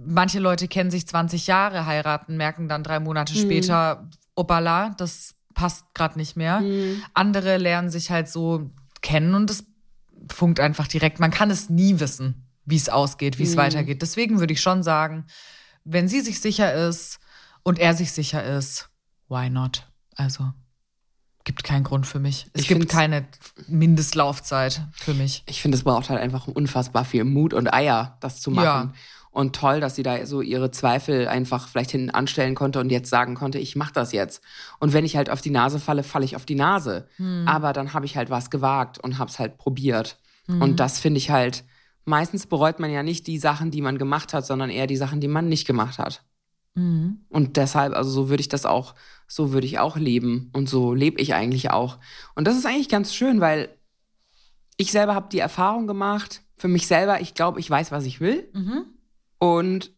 manche 0.06 0.40
Leute 0.40 0.68
kennen 0.68 0.92
sich 0.92 1.08
20 1.08 1.48
Jahre, 1.48 1.86
heiraten, 1.86 2.38
merken 2.38 2.68
dann 2.70 2.84
drei 2.84 3.00
Monate 3.00 3.34
später, 3.34 4.08
opala, 4.36 4.90
das 4.98 5.35
passt 5.56 5.86
gerade 5.96 6.20
nicht 6.20 6.36
mehr. 6.36 6.62
Andere 7.16 7.58
lernen 7.58 7.90
sich 7.90 8.12
halt 8.12 8.30
so 8.30 8.70
kennen 9.02 9.34
und 9.34 9.50
es 9.50 9.66
funkt 10.32 10.60
einfach 10.60 10.88
direkt. 10.88 11.20
Man 11.20 11.32
kann 11.32 11.50
es 11.50 11.70
nie 11.70 12.00
wissen, 12.00 12.48
wie 12.66 12.76
es 12.76 12.90
ausgeht, 12.90 13.40
wie 13.40 13.44
es 13.44 13.58
weitergeht. 13.58 14.02
Deswegen 14.02 14.40
würde 14.40 14.54
ich 14.54 14.62
schon 14.62 14.84
sagen, 14.84 15.26
wenn 15.84 16.08
sie 16.08 16.22
sich 16.22 16.40
sicher 16.40 16.74
ist 16.74 17.20
und 17.64 17.80
er 17.80 17.96
sich 17.96 18.12
sicher 18.12 18.44
ist, 18.44 18.90
why 19.28 19.50
not? 19.50 19.88
Also 20.16 20.54
gibt 21.46 21.64
keinen 21.64 21.84
Grund 21.84 22.06
für 22.08 22.20
mich. 22.20 22.48
Es 22.54 22.64
Ich 22.64 22.68
gibt 22.68 22.90
keine 22.90 23.26
Mindestlaufzeit 23.68 24.82
für 24.94 25.14
mich. 25.14 25.44
Ich 25.46 25.62
finde, 25.62 25.78
es 25.78 25.84
braucht 25.84 26.10
halt 26.10 26.20
einfach 26.20 26.48
unfassbar 26.48 27.06
viel 27.06 27.24
Mut 27.24 27.54
und 27.54 27.72
Eier, 27.74 28.18
das 28.20 28.42
zu 28.42 28.52
machen. 28.52 28.94
Ja. 28.94 28.94
Und 29.36 29.54
toll, 29.54 29.82
dass 29.82 29.96
sie 29.96 30.04
da 30.04 30.26
so 30.26 30.40
ihre 30.40 30.72
Zweifel 30.72 31.28
einfach 31.28 31.68
vielleicht 31.68 31.92
hinten 31.92 32.10
anstellen 32.10 32.56
konnte 32.56 32.80
und 32.80 32.90
jetzt 32.90 33.10
sagen 33.10 33.36
konnte, 33.36 33.60
ich 33.60 33.76
mach 33.76 33.92
das 33.92 34.14
jetzt. 34.14 34.42
Und 34.80 34.94
wenn 34.94 35.04
ich 35.04 35.18
halt 35.18 35.30
auf 35.30 35.42
die 35.42 35.50
Nase 35.50 35.78
falle, 35.78 36.04
falle 36.04 36.24
ich 36.24 36.38
auf 36.38 36.46
die 36.46 36.56
Nase. 36.56 37.10
Aber 37.46 37.74
dann 37.74 37.94
habe 37.94 38.06
ich 38.06 38.16
halt 38.16 38.30
was 38.30 38.50
gewagt 38.50 38.98
und 38.98 39.20
habe 39.20 39.30
es 39.30 39.38
halt 39.38 39.58
probiert. 39.58 40.18
Und 40.62 40.80
das 40.80 41.00
finde 41.00 41.18
ich 41.18 41.32
halt, 41.32 41.66
meistens 42.06 42.48
bereut 42.48 42.80
man 42.80 42.90
ja 42.92 43.04
nicht 43.04 43.28
die 43.28 43.38
Sachen, 43.38 43.72
die 43.72 43.82
man 43.82 43.98
gemacht 43.98 44.34
hat, 44.34 44.46
sondern 44.46 44.70
eher 44.70 44.88
die 44.88 44.96
Sachen, 44.96 45.20
die 45.20 45.28
man 45.28 45.50
nicht 45.50 45.68
gemacht 45.68 46.00
hat. 46.00 46.24
Und 47.28 47.58
deshalb, 47.58 47.94
also 47.94 48.10
so 48.10 48.30
würde 48.30 48.42
ich 48.42 48.50
das 48.50 48.66
auch, 48.66 48.96
so 49.28 49.52
würde 49.52 49.68
ich 49.68 49.80
auch 49.80 49.98
leben. 49.98 50.50
Und 50.54 50.70
so 50.70 50.94
lebe 50.94 51.20
ich 51.20 51.34
eigentlich 51.34 51.72
auch. 51.72 51.98
Und 52.36 52.48
das 52.48 52.56
ist 52.58 52.66
eigentlich 52.66 52.88
ganz 52.90 53.14
schön, 53.14 53.42
weil 53.42 53.68
ich 54.78 54.92
selber 54.92 55.14
habe 55.14 55.28
die 55.30 55.40
Erfahrung 55.40 55.88
gemacht, 55.88 56.42
für 56.56 56.70
mich 56.70 56.88
selber, 56.88 57.20
ich 57.20 57.34
glaube, 57.34 57.60
ich 57.60 57.70
weiß, 57.70 57.92
was 57.92 58.06
ich 58.06 58.22
will. 58.22 58.50
Und 59.38 59.92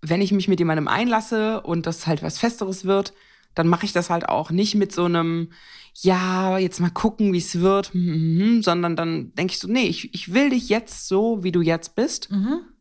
wenn 0.00 0.20
ich 0.20 0.32
mich 0.32 0.48
mit 0.48 0.58
jemandem 0.58 0.88
einlasse 0.88 1.62
und 1.62 1.86
das 1.86 2.06
halt 2.06 2.22
was 2.22 2.38
Festeres 2.38 2.84
wird, 2.84 3.14
dann 3.54 3.68
mache 3.68 3.86
ich 3.86 3.92
das 3.92 4.10
halt 4.10 4.28
auch 4.28 4.50
nicht 4.50 4.74
mit 4.74 4.92
so 4.92 5.04
einem, 5.04 5.52
ja, 5.94 6.58
jetzt 6.58 6.80
mal 6.80 6.90
gucken, 6.90 7.32
wie 7.32 7.38
es 7.38 7.60
wird, 7.60 7.92
hm, 7.92 8.06
hm, 8.06 8.40
hm, 8.40 8.62
sondern 8.62 8.96
dann 8.96 9.34
denke 9.34 9.52
ich 9.52 9.60
so, 9.60 9.68
nee, 9.68 9.86
ich, 9.86 10.12
ich 10.12 10.34
will 10.34 10.50
dich 10.50 10.68
jetzt 10.68 11.08
so, 11.08 11.44
wie 11.44 11.52
du 11.52 11.62
jetzt 11.62 11.94
bist. 11.94 12.28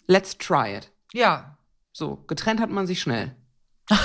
Let's 0.07 0.37
try 0.37 0.75
it. 0.75 0.91
Ja. 1.13 1.57
So, 1.93 2.23
getrennt 2.27 2.59
hat 2.59 2.71
man 2.71 2.87
sich 2.87 3.01
schnell. 3.01 3.35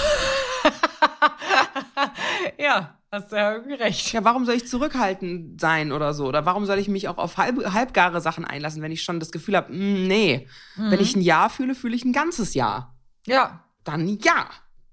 ja, 2.59 2.98
hast 3.11 3.33
du 3.33 3.37
ja 3.37 3.53
irgendwie 3.53 3.75
recht. 3.75 4.13
Ja, 4.13 4.25
warum 4.25 4.45
soll 4.45 4.55
ich 4.55 4.67
zurückhaltend 4.67 5.61
sein 5.61 5.93
oder 5.93 6.15
so? 6.15 6.27
Oder 6.27 6.47
warum 6.47 6.67
soll 6.67 6.79
ich 6.79 6.89
mich 6.89 7.09
auch 7.09 7.19
auf 7.19 7.37
halb, 7.37 7.73
halbgare 7.73 8.21
Sachen 8.21 8.45
einlassen, 8.45 8.83
wenn 8.83 8.93
ich 8.93 9.03
schon 9.03 9.21
das 9.21 9.33
Gefühl 9.33 9.57
habe, 9.57 9.75
nee. 9.75 10.49
Wenn 10.77 11.01
ich 11.01 11.17
ein 11.17 11.23
Ja 11.23 11.49
fühle, 11.49 11.75
fühle 11.75 11.97
ich 11.97 12.05
ein 12.05 12.13
ganzes 12.13 12.55
Ja. 12.55 12.95
Ja. 13.27 13.65
Dann 13.85 14.19
ja. 14.23 14.49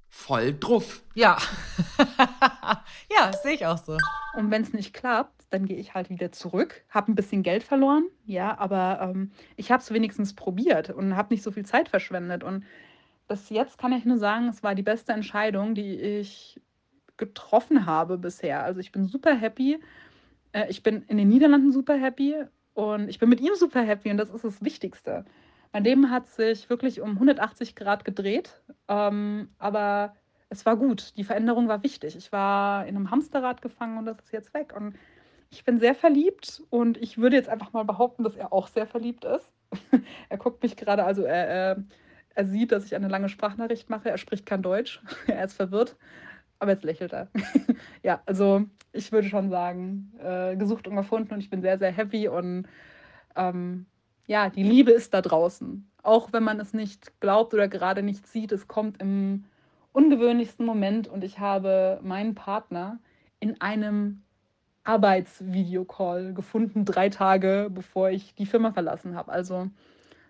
Voll 0.09 0.57
druff. 0.57 1.03
Ja. 1.13 1.37
ja, 3.11 3.33
sehe 3.43 3.53
ich 3.53 3.65
auch 3.65 3.77
so. 3.77 3.97
Und 4.35 4.49
wenn 4.49 4.61
es 4.61 4.71
nicht 4.71 4.93
klappt, 4.93 5.35
dann 5.49 5.65
gehe 5.65 5.77
ich 5.77 5.93
halt 5.93 6.09
wieder 6.09 6.31
zurück, 6.31 6.83
habe 6.89 7.11
ein 7.11 7.15
bisschen 7.15 7.43
Geld 7.43 7.63
verloren, 7.63 8.05
ja, 8.25 8.57
aber 8.57 8.99
ähm, 9.01 9.31
ich 9.55 9.71
habe 9.71 9.81
es 9.81 9.91
wenigstens 9.91 10.35
probiert 10.35 10.89
und 10.89 11.15
habe 11.15 11.33
nicht 11.33 11.43
so 11.43 11.51
viel 11.51 11.65
Zeit 11.65 11.89
verschwendet. 11.89 12.43
Und 12.43 12.65
bis 13.27 13.49
jetzt 13.49 13.77
kann 13.77 13.93
ich 13.93 14.05
nur 14.05 14.17
sagen, 14.17 14.47
es 14.47 14.63
war 14.63 14.75
die 14.75 14.83
beste 14.83 15.13
Entscheidung, 15.13 15.75
die 15.75 15.95
ich 15.99 16.61
getroffen 17.17 17.85
habe 17.85 18.17
bisher. 18.17 18.63
Also 18.63 18.79
ich 18.79 18.91
bin 18.91 19.05
super 19.05 19.35
happy. 19.35 19.79
Äh, 20.51 20.67
ich 20.69 20.83
bin 20.83 21.03
in 21.07 21.17
den 21.17 21.29
Niederlanden 21.29 21.71
super 21.71 21.95
happy 21.95 22.35
und 22.73 23.09
ich 23.09 23.19
bin 23.19 23.29
mit 23.29 23.41
ihm 23.41 23.55
super 23.55 23.81
happy 23.81 24.11
und 24.11 24.17
das 24.17 24.29
ist 24.29 24.43
das 24.43 24.63
Wichtigste. 24.63 25.25
Mein 25.73 25.83
Leben 25.83 26.09
hat 26.09 26.27
sich 26.27 26.69
wirklich 26.69 27.01
um 27.01 27.11
180 27.11 27.75
Grad 27.75 28.05
gedreht, 28.05 28.61
ähm, 28.87 29.49
aber 29.57 30.15
es 30.49 30.65
war 30.65 30.77
gut. 30.77 31.13
Die 31.17 31.23
Veränderung 31.23 31.67
war 31.67 31.83
wichtig. 31.83 32.15
Ich 32.15 32.31
war 32.31 32.85
in 32.85 32.95
einem 32.95 33.11
Hamsterrad 33.11 33.61
gefangen 33.61 33.97
und 33.97 34.05
das 34.05 34.19
ist 34.19 34.31
jetzt 34.31 34.53
weg. 34.53 34.73
Und 34.75 34.95
ich 35.49 35.63
bin 35.63 35.79
sehr 35.79 35.95
verliebt 35.95 36.63
und 36.69 36.97
ich 36.97 37.17
würde 37.17 37.35
jetzt 37.35 37.49
einfach 37.49 37.73
mal 37.73 37.83
behaupten, 37.83 38.23
dass 38.23 38.35
er 38.35 38.53
auch 38.53 38.67
sehr 38.67 38.87
verliebt 38.87 39.25
ist. 39.25 39.51
er 40.29 40.37
guckt 40.37 40.63
mich 40.63 40.75
gerade, 40.75 41.03
also 41.03 41.23
er, 41.23 41.47
er, 41.47 41.83
er 42.35 42.45
sieht, 42.45 42.71
dass 42.71 42.85
ich 42.85 42.95
eine 42.95 43.07
lange 43.07 43.29
Sprachnachricht 43.29 43.89
mache. 43.89 44.09
Er 44.09 44.17
spricht 44.17 44.45
kein 44.45 44.61
Deutsch. 44.61 45.01
er 45.27 45.45
ist 45.45 45.53
verwirrt. 45.53 45.95
Aber 46.59 46.71
jetzt 46.71 46.83
lächelt 46.83 47.13
er. 47.13 47.27
ja, 48.03 48.21
also 48.25 48.65
ich 48.93 49.11
würde 49.11 49.27
schon 49.27 49.49
sagen, 49.49 50.13
äh, 50.23 50.55
gesucht 50.55 50.87
und 50.87 50.95
gefunden 50.95 51.33
und 51.33 51.39
ich 51.39 51.49
bin 51.49 51.61
sehr, 51.61 51.77
sehr 51.77 51.91
happy 51.91 52.27
und 52.27 52.67
ähm, 53.35 53.85
ja, 54.27 54.49
die 54.49 54.63
Liebe 54.63 54.91
ist 54.91 55.13
da 55.13 55.21
draußen. 55.21 55.89
Auch 56.01 56.33
wenn 56.33 56.43
man 56.43 56.59
es 56.59 56.73
nicht 56.73 57.19
glaubt 57.19 57.53
oder 57.53 57.67
gerade 57.67 58.03
nicht 58.03 58.27
sieht, 58.27 58.51
es 58.51 58.67
kommt 58.67 59.01
im 59.01 59.45
ungewöhnlichsten 59.91 60.65
Moment 60.65 61.07
und 61.07 61.23
ich 61.23 61.39
habe 61.39 61.99
meinen 62.03 62.35
Partner 62.35 62.99
in 63.39 63.59
einem 63.61 64.23
Arbeitsvideocall 64.83 66.33
gefunden, 66.33 66.85
drei 66.85 67.09
Tage 67.09 67.69
bevor 67.71 68.09
ich 68.09 68.35
die 68.35 68.45
Firma 68.45 68.71
verlassen 68.71 69.15
habe. 69.15 69.31
Also 69.31 69.69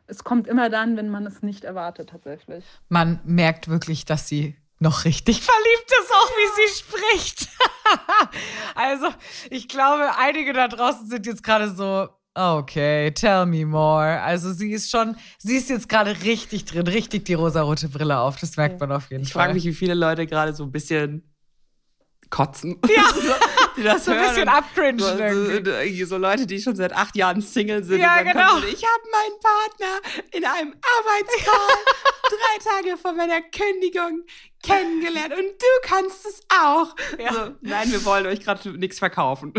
es 0.07 0.23
kommt 0.23 0.47
immer 0.47 0.69
dann, 0.69 0.97
wenn 0.97 1.09
man 1.09 1.25
es 1.25 1.41
nicht 1.41 1.63
erwartet, 1.63 2.09
tatsächlich. 2.09 2.63
Man 2.89 3.19
merkt 3.25 3.67
wirklich, 3.67 4.05
dass 4.05 4.27
sie 4.27 4.55
noch 4.85 5.03
richtig 5.03 5.41
verliebt 5.41 5.91
ist, 6.01 6.11
auch 6.13 6.29
wie 6.29 6.67
sie 6.67 6.79
spricht. 6.79 7.49
also, 8.75 9.07
ich 9.49 9.67
glaube, 9.67 10.15
einige 10.17 10.53
da 10.53 10.67
draußen 10.67 11.09
sind 11.09 11.25
jetzt 11.25 11.43
gerade 11.43 11.73
so, 11.73 12.07
okay, 12.35 13.11
tell 13.11 13.45
me 13.47 13.65
more. 13.65 14.21
Also, 14.21 14.53
sie 14.53 14.71
ist 14.71 14.91
schon, 14.91 15.17
sie 15.39 15.57
ist 15.57 15.69
jetzt 15.69 15.89
gerade 15.89 16.21
richtig 16.23 16.65
drin, 16.65 16.87
richtig 16.87 17.25
die 17.25 17.33
rosarote 17.33 17.89
Brille 17.89 18.19
auf. 18.19 18.37
Das 18.37 18.55
merkt 18.57 18.79
man 18.79 18.91
auf 18.91 19.09
jeden 19.09 19.23
Ich 19.23 19.33
Fall. 19.33 19.43
frage 19.43 19.53
mich, 19.55 19.65
wie 19.65 19.73
viele 19.73 19.95
Leute 19.95 20.27
gerade 20.27 20.53
so 20.53 20.63
ein 20.63 20.71
bisschen 20.71 21.35
kotzen. 22.29 22.79
Ja. 22.87 23.03
die 23.77 23.83
das 23.83 24.05
So 24.05 24.11
ein 24.11 24.17
hören 24.19 24.29
bisschen 24.29 24.47
abcringen 24.49 24.99
So, 24.99 26.05
so, 26.05 26.17
Leute, 26.17 26.47
die 26.47 26.61
schon 26.61 26.75
seit 26.75 26.93
acht 26.93 27.15
Jahren 27.15 27.41
Single 27.41 27.83
sind. 27.83 27.99
Ja, 27.99 28.21
genau. 28.21 28.59
so, 28.59 28.67
ich 28.67 28.83
habe 28.83 29.03
meinen 29.11 29.39
Partner 29.41 30.21
in 30.31 30.45
einem 30.45 30.73
Arbeitscall 30.97 31.75
drei 32.29 32.63
Tage 32.63 32.97
vor 32.97 33.13
meiner 33.13 33.41
Kündigung 33.41 34.23
kennengelernt 34.65 35.33
und 35.33 35.45
du 35.59 35.65
kannst 35.83 36.25
es 36.25 36.41
auch. 36.49 36.95
Ja. 37.19 37.33
So, 37.33 37.51
nein, 37.61 37.91
wir 37.91 38.03
wollen 38.05 38.25
euch 38.25 38.39
gerade 38.41 38.69
nichts 38.77 38.99
verkaufen. 38.99 39.53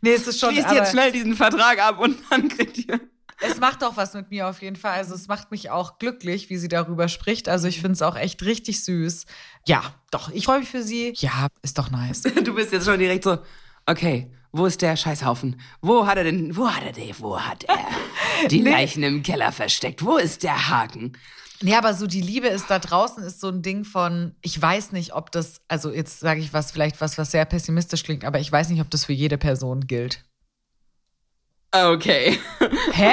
nee, 0.00 0.12
es 0.12 0.26
ist 0.26 0.40
schon, 0.40 0.52
Schließt 0.52 0.72
jetzt 0.72 0.90
schnell 0.92 1.12
diesen 1.12 1.34
Vertrag 1.34 1.78
ab 1.80 1.98
und 2.00 2.18
dann 2.30 2.48
kriegt 2.48 2.78
ihr. 2.78 3.00
es 3.40 3.60
macht 3.60 3.84
auch 3.84 3.96
was 3.96 4.14
mit 4.14 4.30
mir 4.30 4.48
auf 4.48 4.62
jeden 4.62 4.76
Fall. 4.76 4.92
Also, 4.92 5.14
es 5.14 5.28
macht 5.28 5.50
mich 5.50 5.70
auch 5.70 5.98
glücklich, 5.98 6.48
wie 6.50 6.56
sie 6.56 6.68
darüber 6.68 7.08
spricht. 7.08 7.48
Also, 7.48 7.68
ich 7.68 7.80
finde 7.80 7.92
es 7.92 8.02
auch 8.02 8.16
echt 8.16 8.42
richtig 8.44 8.82
süß. 8.84 9.26
Ja, 9.66 9.82
doch, 10.10 10.30
ich 10.30 10.44
freue 10.46 10.60
mich 10.60 10.68
für 10.68 10.82
sie. 10.82 11.12
Ja, 11.16 11.48
ist 11.62 11.78
doch 11.78 11.90
nice. 11.90 12.22
Du 12.44 12.54
bist 12.54 12.72
jetzt 12.72 12.86
schon 12.86 12.98
direkt 12.98 13.24
so, 13.24 13.38
okay, 13.86 14.30
wo 14.52 14.64
ist 14.64 14.80
der 14.80 14.96
Scheißhaufen? 14.96 15.60
Wo 15.82 16.06
hat 16.06 16.16
er 16.16 16.24
denn, 16.24 16.56
wo 16.56 16.70
hat 16.70 16.82
er 16.82 16.92
den, 16.92 17.14
wo 17.18 17.38
hat 17.38 17.64
er 17.64 17.78
die. 18.48 18.62
Leichen 18.62 19.02
im 19.02 19.22
Keller 19.22 19.52
versteckt? 19.52 20.02
Wo 20.04 20.16
ist 20.16 20.42
der 20.42 20.70
Haken? 20.70 21.12
Nee, 21.62 21.74
aber 21.74 21.94
so 21.94 22.06
die 22.06 22.20
Liebe 22.20 22.48
ist 22.48 22.66
da 22.68 22.78
draußen, 22.78 23.22
ist 23.22 23.40
so 23.40 23.48
ein 23.48 23.62
Ding 23.62 23.84
von, 23.84 24.34
ich 24.42 24.60
weiß 24.60 24.92
nicht, 24.92 25.14
ob 25.14 25.32
das, 25.32 25.60
also 25.68 25.90
jetzt 25.90 26.20
sage 26.20 26.40
ich 26.40 26.52
was, 26.52 26.70
vielleicht 26.70 27.00
was, 27.00 27.18
was 27.18 27.30
sehr 27.30 27.44
pessimistisch 27.44 28.02
klingt, 28.02 28.24
aber 28.24 28.40
ich 28.40 28.50
weiß 28.50 28.68
nicht, 28.68 28.80
ob 28.80 28.90
das 28.90 29.04
für 29.04 29.12
jede 29.12 29.38
Person 29.38 29.86
gilt. 29.86 30.24
Okay. 31.72 32.38
Hä? 32.92 33.12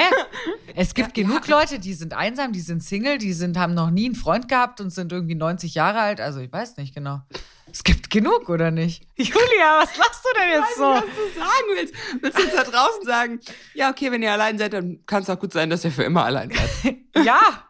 Es 0.76 0.94
gibt 0.94 1.14
genug 1.14 1.46
Leute, 1.46 1.78
die 1.78 1.94
sind 1.94 2.14
einsam, 2.14 2.52
die 2.52 2.60
sind 2.60 2.82
Single, 2.82 3.18
die 3.18 3.32
sind, 3.32 3.56
haben 3.56 3.74
noch 3.74 3.90
nie 3.90 4.06
einen 4.06 4.14
Freund 4.14 4.48
gehabt 4.48 4.80
und 4.80 4.90
sind 4.90 5.12
irgendwie 5.12 5.34
90 5.36 5.74
Jahre 5.74 6.00
alt. 6.00 6.20
Also 6.20 6.40
ich 6.40 6.52
weiß 6.52 6.76
nicht 6.78 6.94
genau. 6.94 7.20
Es 7.70 7.84
gibt 7.84 8.10
genug, 8.10 8.48
oder 8.48 8.70
nicht? 8.70 9.06
Julia, 9.16 9.80
was 9.80 9.96
lachst 9.96 10.24
du 10.24 10.38
denn 10.38 10.60
jetzt 10.60 10.76
so? 10.76 10.82
was 10.82 11.02
du 11.02 11.40
sagen 11.40 11.66
willst. 11.74 11.94
Willst 12.20 12.38
du 12.38 12.42
jetzt 12.42 12.56
da 12.56 12.64
draußen 12.64 13.04
sagen, 13.04 13.40
ja, 13.74 13.90
okay, 13.90 14.10
wenn 14.10 14.22
ihr 14.22 14.32
allein 14.32 14.58
seid, 14.58 14.72
dann 14.72 15.00
kann 15.06 15.22
es 15.22 15.30
auch 15.30 15.38
gut 15.38 15.52
sein, 15.52 15.70
dass 15.70 15.84
ihr 15.84 15.90
für 15.90 16.04
immer 16.04 16.24
allein 16.24 16.50
seid. 16.50 16.96
Ja. 17.24 17.63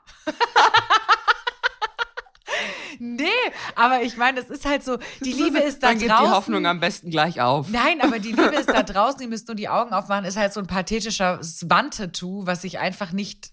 Nee, 2.99 3.27
aber 3.75 4.03
ich 4.03 4.17
meine, 4.17 4.41
es 4.41 4.51
ist 4.51 4.65
halt 4.65 4.85
so, 4.85 4.99
die 5.25 5.33
Liebe 5.33 5.59
ist 5.59 5.83
da 5.83 5.89
dann 5.89 5.99
geht 5.99 6.11
draußen. 6.11 6.25
die 6.27 6.31
Hoffnung 6.31 6.67
am 6.67 6.81
besten 6.81 7.11
gleich 7.11 7.41
auf. 7.41 7.69
Nein, 7.69 8.01
aber 8.01 8.19
die 8.19 8.31
Liebe 8.33 8.55
ist 8.57 8.69
da 8.69 8.83
draußen, 8.85 9.21
ihr 9.23 9.29
müsst 9.29 9.49
nur 9.49 9.55
die 9.57 9.69
Augen 9.69 9.93
aufmachen, 9.93 10.25
ist 10.25 10.37
halt 10.37 10.53
so 10.53 10.61
ein 10.61 10.67
pathetischer 10.67 11.41
Wandtattoo, 11.41 12.47
was 12.47 12.65
ich 12.65 12.79
einfach 12.79 13.13
nicht 13.13 13.51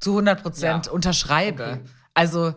zu 0.00 0.10
100 0.10 0.42
Prozent 0.42 0.86
Ja. 0.86 0.92
unterschreibe. 0.92 1.80
Okay. 1.82 1.90
Also 2.14 2.54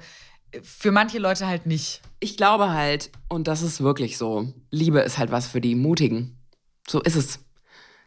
für 0.63 0.91
manche 0.91 1.19
Leute 1.19 1.47
halt 1.47 1.65
nicht. 1.65 2.01
Ich 2.19 2.38
glaube 2.38 2.71
halt, 2.71 3.12
und 3.27 3.47
das 3.47 3.62
ist 3.62 3.81
wirklich 3.81 4.17
so, 4.17 4.53
Liebe 4.71 4.99
ist 5.01 5.17
halt 5.17 5.31
was 5.31 5.47
für 5.47 5.62
die 5.62 5.75
Mutigen. 5.75 6.39
So 6.88 7.01
ist 7.01 7.15
es. 7.15 7.39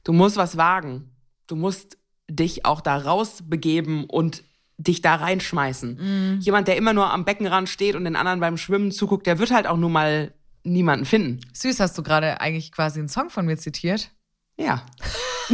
Du 0.04 0.12
musst 0.12 0.36
was 0.36 0.56
wagen. 0.56 1.14
Du 1.46 1.56
musst 1.56 1.98
dich 2.30 2.64
auch 2.64 2.80
da 2.80 2.96
rausbegeben 2.96 4.04
und 4.04 4.44
dich 4.78 5.02
da 5.02 5.16
reinschmeißen. 5.16 6.38
Jemand, 6.40 6.68
der 6.68 6.76
immer 6.76 6.92
nur 6.92 7.12
am 7.12 7.24
Beckenrand 7.24 7.68
steht 7.68 7.94
und 7.96 8.04
den 8.04 8.16
anderen 8.16 8.40
beim 8.40 8.56
Schwimmen 8.56 8.92
zuguckt, 8.92 9.26
der 9.26 9.38
wird 9.38 9.50
halt 9.50 9.66
auch 9.66 9.76
nur 9.76 9.90
mal 9.90 10.32
niemanden 10.62 11.04
finden. 11.04 11.40
Süß, 11.52 11.80
hast 11.80 11.98
du 11.98 12.02
gerade 12.02 12.40
eigentlich 12.40 12.72
quasi 12.72 12.98
einen 13.00 13.08
Song 13.08 13.28
von 13.30 13.44
mir 13.46 13.56
zitiert? 13.58 14.10
Ja. 14.56 14.84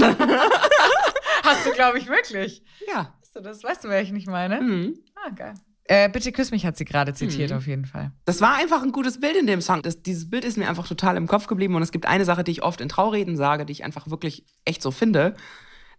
Hast 1.42 1.66
du, 1.66 1.72
glaube 1.72 1.98
ich, 1.98 2.08
wirklich. 2.08 2.62
Ja. 2.88 3.14
Weißt 3.20 3.36
du 3.36 3.40
das? 3.40 3.62
Weißt 3.64 3.84
du, 3.84 3.88
wer 3.88 4.00
ich 4.02 4.12
nicht 4.12 4.26
meine? 4.26 4.60
Mhm. 4.60 4.98
Ah, 5.14 5.30
geil. 5.30 5.54
Äh, 5.86 6.08
bitte 6.08 6.32
küss 6.32 6.50
mich, 6.50 6.64
hat 6.64 6.78
sie 6.78 6.86
gerade 6.86 7.12
zitiert, 7.12 7.50
Mhm. 7.50 7.56
auf 7.58 7.66
jeden 7.66 7.84
Fall. 7.84 8.12
Das 8.24 8.40
war 8.40 8.54
einfach 8.54 8.82
ein 8.82 8.92
gutes 8.92 9.20
Bild 9.20 9.36
in 9.36 9.46
dem 9.46 9.60
Song. 9.60 9.82
Das, 9.82 10.02
dieses 10.02 10.30
Bild 10.30 10.44
ist 10.44 10.56
mir 10.56 10.68
einfach 10.68 10.88
total 10.88 11.16
im 11.18 11.26
Kopf 11.26 11.46
geblieben. 11.46 11.74
Und 11.74 11.82
es 11.82 11.92
gibt 11.92 12.06
eine 12.06 12.24
Sache, 12.24 12.42
die 12.44 12.52
ich 12.52 12.62
oft 12.62 12.80
in 12.80 12.88
Traureden 12.88 13.36
sage, 13.36 13.66
die 13.66 13.72
ich 13.72 13.84
einfach 13.84 14.08
wirklich 14.08 14.46
echt 14.64 14.80
so 14.80 14.90
finde. 14.90 15.34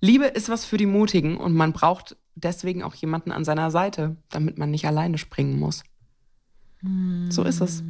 Liebe 0.01 0.25
ist 0.25 0.49
was 0.49 0.65
für 0.65 0.77
die 0.77 0.87
Mutigen 0.87 1.37
und 1.37 1.53
man 1.53 1.71
braucht 1.71 2.17
deswegen 2.35 2.83
auch 2.83 2.95
jemanden 2.95 3.31
an 3.31 3.45
seiner 3.45 3.71
Seite, 3.71 4.17
damit 4.29 4.57
man 4.57 4.71
nicht 4.71 4.85
alleine 4.85 5.17
springen 5.17 5.59
muss. 5.59 5.83
So 7.29 7.43
ist 7.43 7.61
es. 7.61 7.83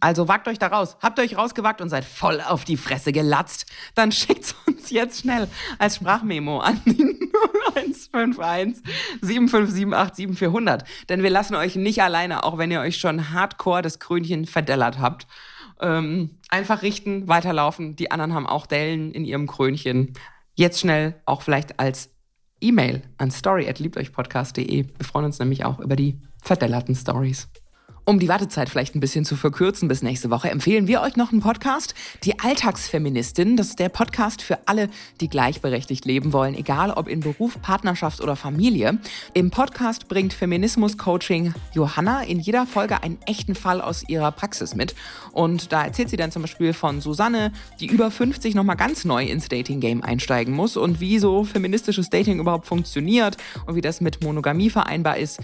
Also 0.00 0.28
wagt 0.28 0.48
euch 0.48 0.58
da 0.58 0.66
raus. 0.66 0.96
Habt 1.00 1.18
euch 1.18 1.36
rausgewagt 1.36 1.80
und 1.80 1.88
seid 1.88 2.04
voll 2.04 2.40
auf 2.40 2.64
die 2.64 2.76
Fresse 2.76 3.12
gelatzt. 3.12 3.66
Dann 3.94 4.12
schickt's 4.12 4.54
uns 4.66 4.90
jetzt 4.90 5.22
schnell 5.22 5.48
als 5.78 5.96
Sprachmemo 5.96 6.60
an 6.60 6.80
die 6.84 7.30
0151 7.74 8.84
7578 9.22 10.16
7400. 10.16 10.84
Denn 11.08 11.22
wir 11.22 11.30
lassen 11.30 11.54
euch 11.54 11.76
nicht 11.76 12.02
alleine, 12.02 12.44
auch 12.44 12.58
wenn 12.58 12.70
ihr 12.70 12.80
euch 12.80 12.98
schon 12.98 13.30
hardcore 13.30 13.82
das 13.82 13.98
Krönchen 13.98 14.46
verdellert 14.46 14.98
habt. 14.98 15.26
Ähm, 15.80 16.38
einfach 16.48 16.82
richten, 16.82 17.26
weiterlaufen. 17.26 17.96
Die 17.96 18.10
anderen 18.10 18.34
haben 18.34 18.46
auch 18.46 18.66
Dellen 18.66 19.10
in 19.12 19.24
ihrem 19.24 19.46
Krönchen. 19.46 20.12
Jetzt 20.54 20.80
schnell 20.80 21.20
auch 21.24 21.42
vielleicht 21.42 21.80
als 21.80 22.13
E-Mail 22.64 23.02
an 23.18 23.30
story@liebteuchpodcast.de. 23.30 24.86
Wir 24.96 25.04
freuen 25.04 25.26
uns 25.26 25.38
nämlich 25.38 25.64
auch 25.64 25.80
über 25.80 25.96
die 25.96 26.18
verdellerten 26.42 26.94
Stories. 26.94 27.48
Um 28.06 28.18
die 28.18 28.28
Wartezeit 28.28 28.68
vielleicht 28.68 28.94
ein 28.94 29.00
bisschen 29.00 29.24
zu 29.24 29.34
verkürzen 29.34 29.88
bis 29.88 30.02
nächste 30.02 30.28
Woche, 30.28 30.50
empfehlen 30.50 30.86
wir 30.86 31.00
euch 31.00 31.16
noch 31.16 31.32
einen 31.32 31.40
Podcast. 31.40 31.94
Die 32.24 32.38
Alltagsfeministin, 32.38 33.56
das 33.56 33.68
ist 33.68 33.78
der 33.78 33.88
Podcast 33.88 34.42
für 34.42 34.58
alle, 34.66 34.90
die 35.22 35.30
gleichberechtigt 35.30 36.04
leben 36.04 36.34
wollen, 36.34 36.54
egal 36.54 36.90
ob 36.90 37.08
in 37.08 37.20
Beruf, 37.20 37.62
Partnerschaft 37.62 38.20
oder 38.20 38.36
Familie. 38.36 38.98
Im 39.32 39.50
Podcast 39.50 40.06
bringt 40.06 40.34
Feminismus-Coaching 40.34 41.54
Johanna 41.72 42.24
in 42.24 42.40
jeder 42.40 42.66
Folge 42.66 43.02
einen 43.02 43.16
echten 43.24 43.54
Fall 43.54 43.80
aus 43.80 44.06
ihrer 44.06 44.32
Praxis 44.32 44.74
mit. 44.74 44.94
Und 45.32 45.72
da 45.72 45.84
erzählt 45.84 46.10
sie 46.10 46.18
dann 46.18 46.30
zum 46.30 46.42
Beispiel 46.42 46.74
von 46.74 47.00
Susanne, 47.00 47.52
die 47.80 47.86
über 47.86 48.10
50 48.10 48.54
nochmal 48.54 48.76
ganz 48.76 49.06
neu 49.06 49.24
ins 49.24 49.48
Dating-Game 49.48 50.02
einsteigen 50.02 50.52
muss 50.52 50.76
und 50.76 51.00
wie 51.00 51.18
so 51.18 51.44
feministisches 51.44 52.10
Dating 52.10 52.38
überhaupt 52.38 52.66
funktioniert 52.66 53.38
und 53.64 53.76
wie 53.76 53.80
das 53.80 54.02
mit 54.02 54.22
Monogamie 54.22 54.68
vereinbar 54.68 55.16
ist. 55.16 55.40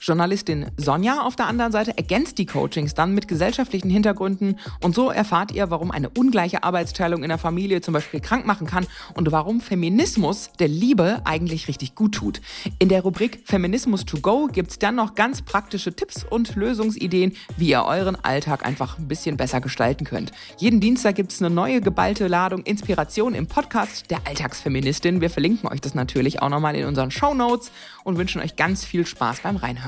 Journalistin 0.00 0.66
Sonja 0.76 1.22
auf 1.22 1.36
der 1.36 1.46
anderen 1.46 1.72
Seite 1.72 1.96
ergänzt 1.96 2.38
die 2.38 2.46
Coachings 2.46 2.94
dann 2.94 3.14
mit 3.14 3.28
gesellschaftlichen 3.28 3.90
Hintergründen 3.90 4.58
und 4.82 4.94
so 4.94 5.10
erfahrt 5.10 5.52
ihr, 5.52 5.70
warum 5.70 5.90
eine 5.90 6.08
ungleiche 6.10 6.62
Arbeitsteilung 6.62 7.22
in 7.22 7.28
der 7.28 7.38
Familie 7.38 7.80
zum 7.80 7.94
Beispiel 7.94 8.20
krank 8.20 8.46
machen 8.46 8.66
kann 8.66 8.86
und 9.14 9.30
warum 9.32 9.60
Feminismus 9.60 10.50
der 10.58 10.68
Liebe 10.68 11.22
eigentlich 11.24 11.68
richtig 11.68 11.94
gut 11.94 12.14
tut. 12.14 12.40
In 12.78 12.88
der 12.88 13.02
Rubrik 13.02 13.42
Feminismus 13.44 14.04
to 14.04 14.18
go 14.20 14.46
gibt's 14.46 14.78
dann 14.78 14.94
noch 14.94 15.14
ganz 15.14 15.42
praktische 15.42 15.94
Tipps 15.94 16.24
und 16.24 16.54
Lösungsideen, 16.54 17.34
wie 17.56 17.70
ihr 17.70 17.84
euren 17.84 18.16
Alltag 18.16 18.64
einfach 18.64 18.98
ein 18.98 19.08
bisschen 19.08 19.36
besser 19.36 19.60
gestalten 19.60 20.04
könnt. 20.04 20.32
Jeden 20.58 20.80
Dienstag 20.80 21.16
gibt's 21.16 21.40
eine 21.40 21.50
neue 21.54 21.80
geballte 21.80 22.28
Ladung 22.28 22.62
Inspiration 22.62 23.34
im 23.34 23.46
Podcast 23.46 24.10
der 24.10 24.20
Alltagsfeministin. 24.26 25.20
Wir 25.20 25.30
verlinken 25.30 25.68
euch 25.68 25.80
das 25.80 25.94
natürlich 25.94 26.40
auch 26.42 26.48
nochmal 26.48 26.76
in 26.76 26.86
unseren 26.86 27.10
Show 27.10 27.34
Notes 27.34 27.70
und 28.04 28.18
wünschen 28.18 28.40
euch 28.40 28.56
ganz 28.56 28.84
viel 28.84 29.06
Spaß 29.06 29.40
beim 29.40 29.56
Reinhören. 29.56 29.87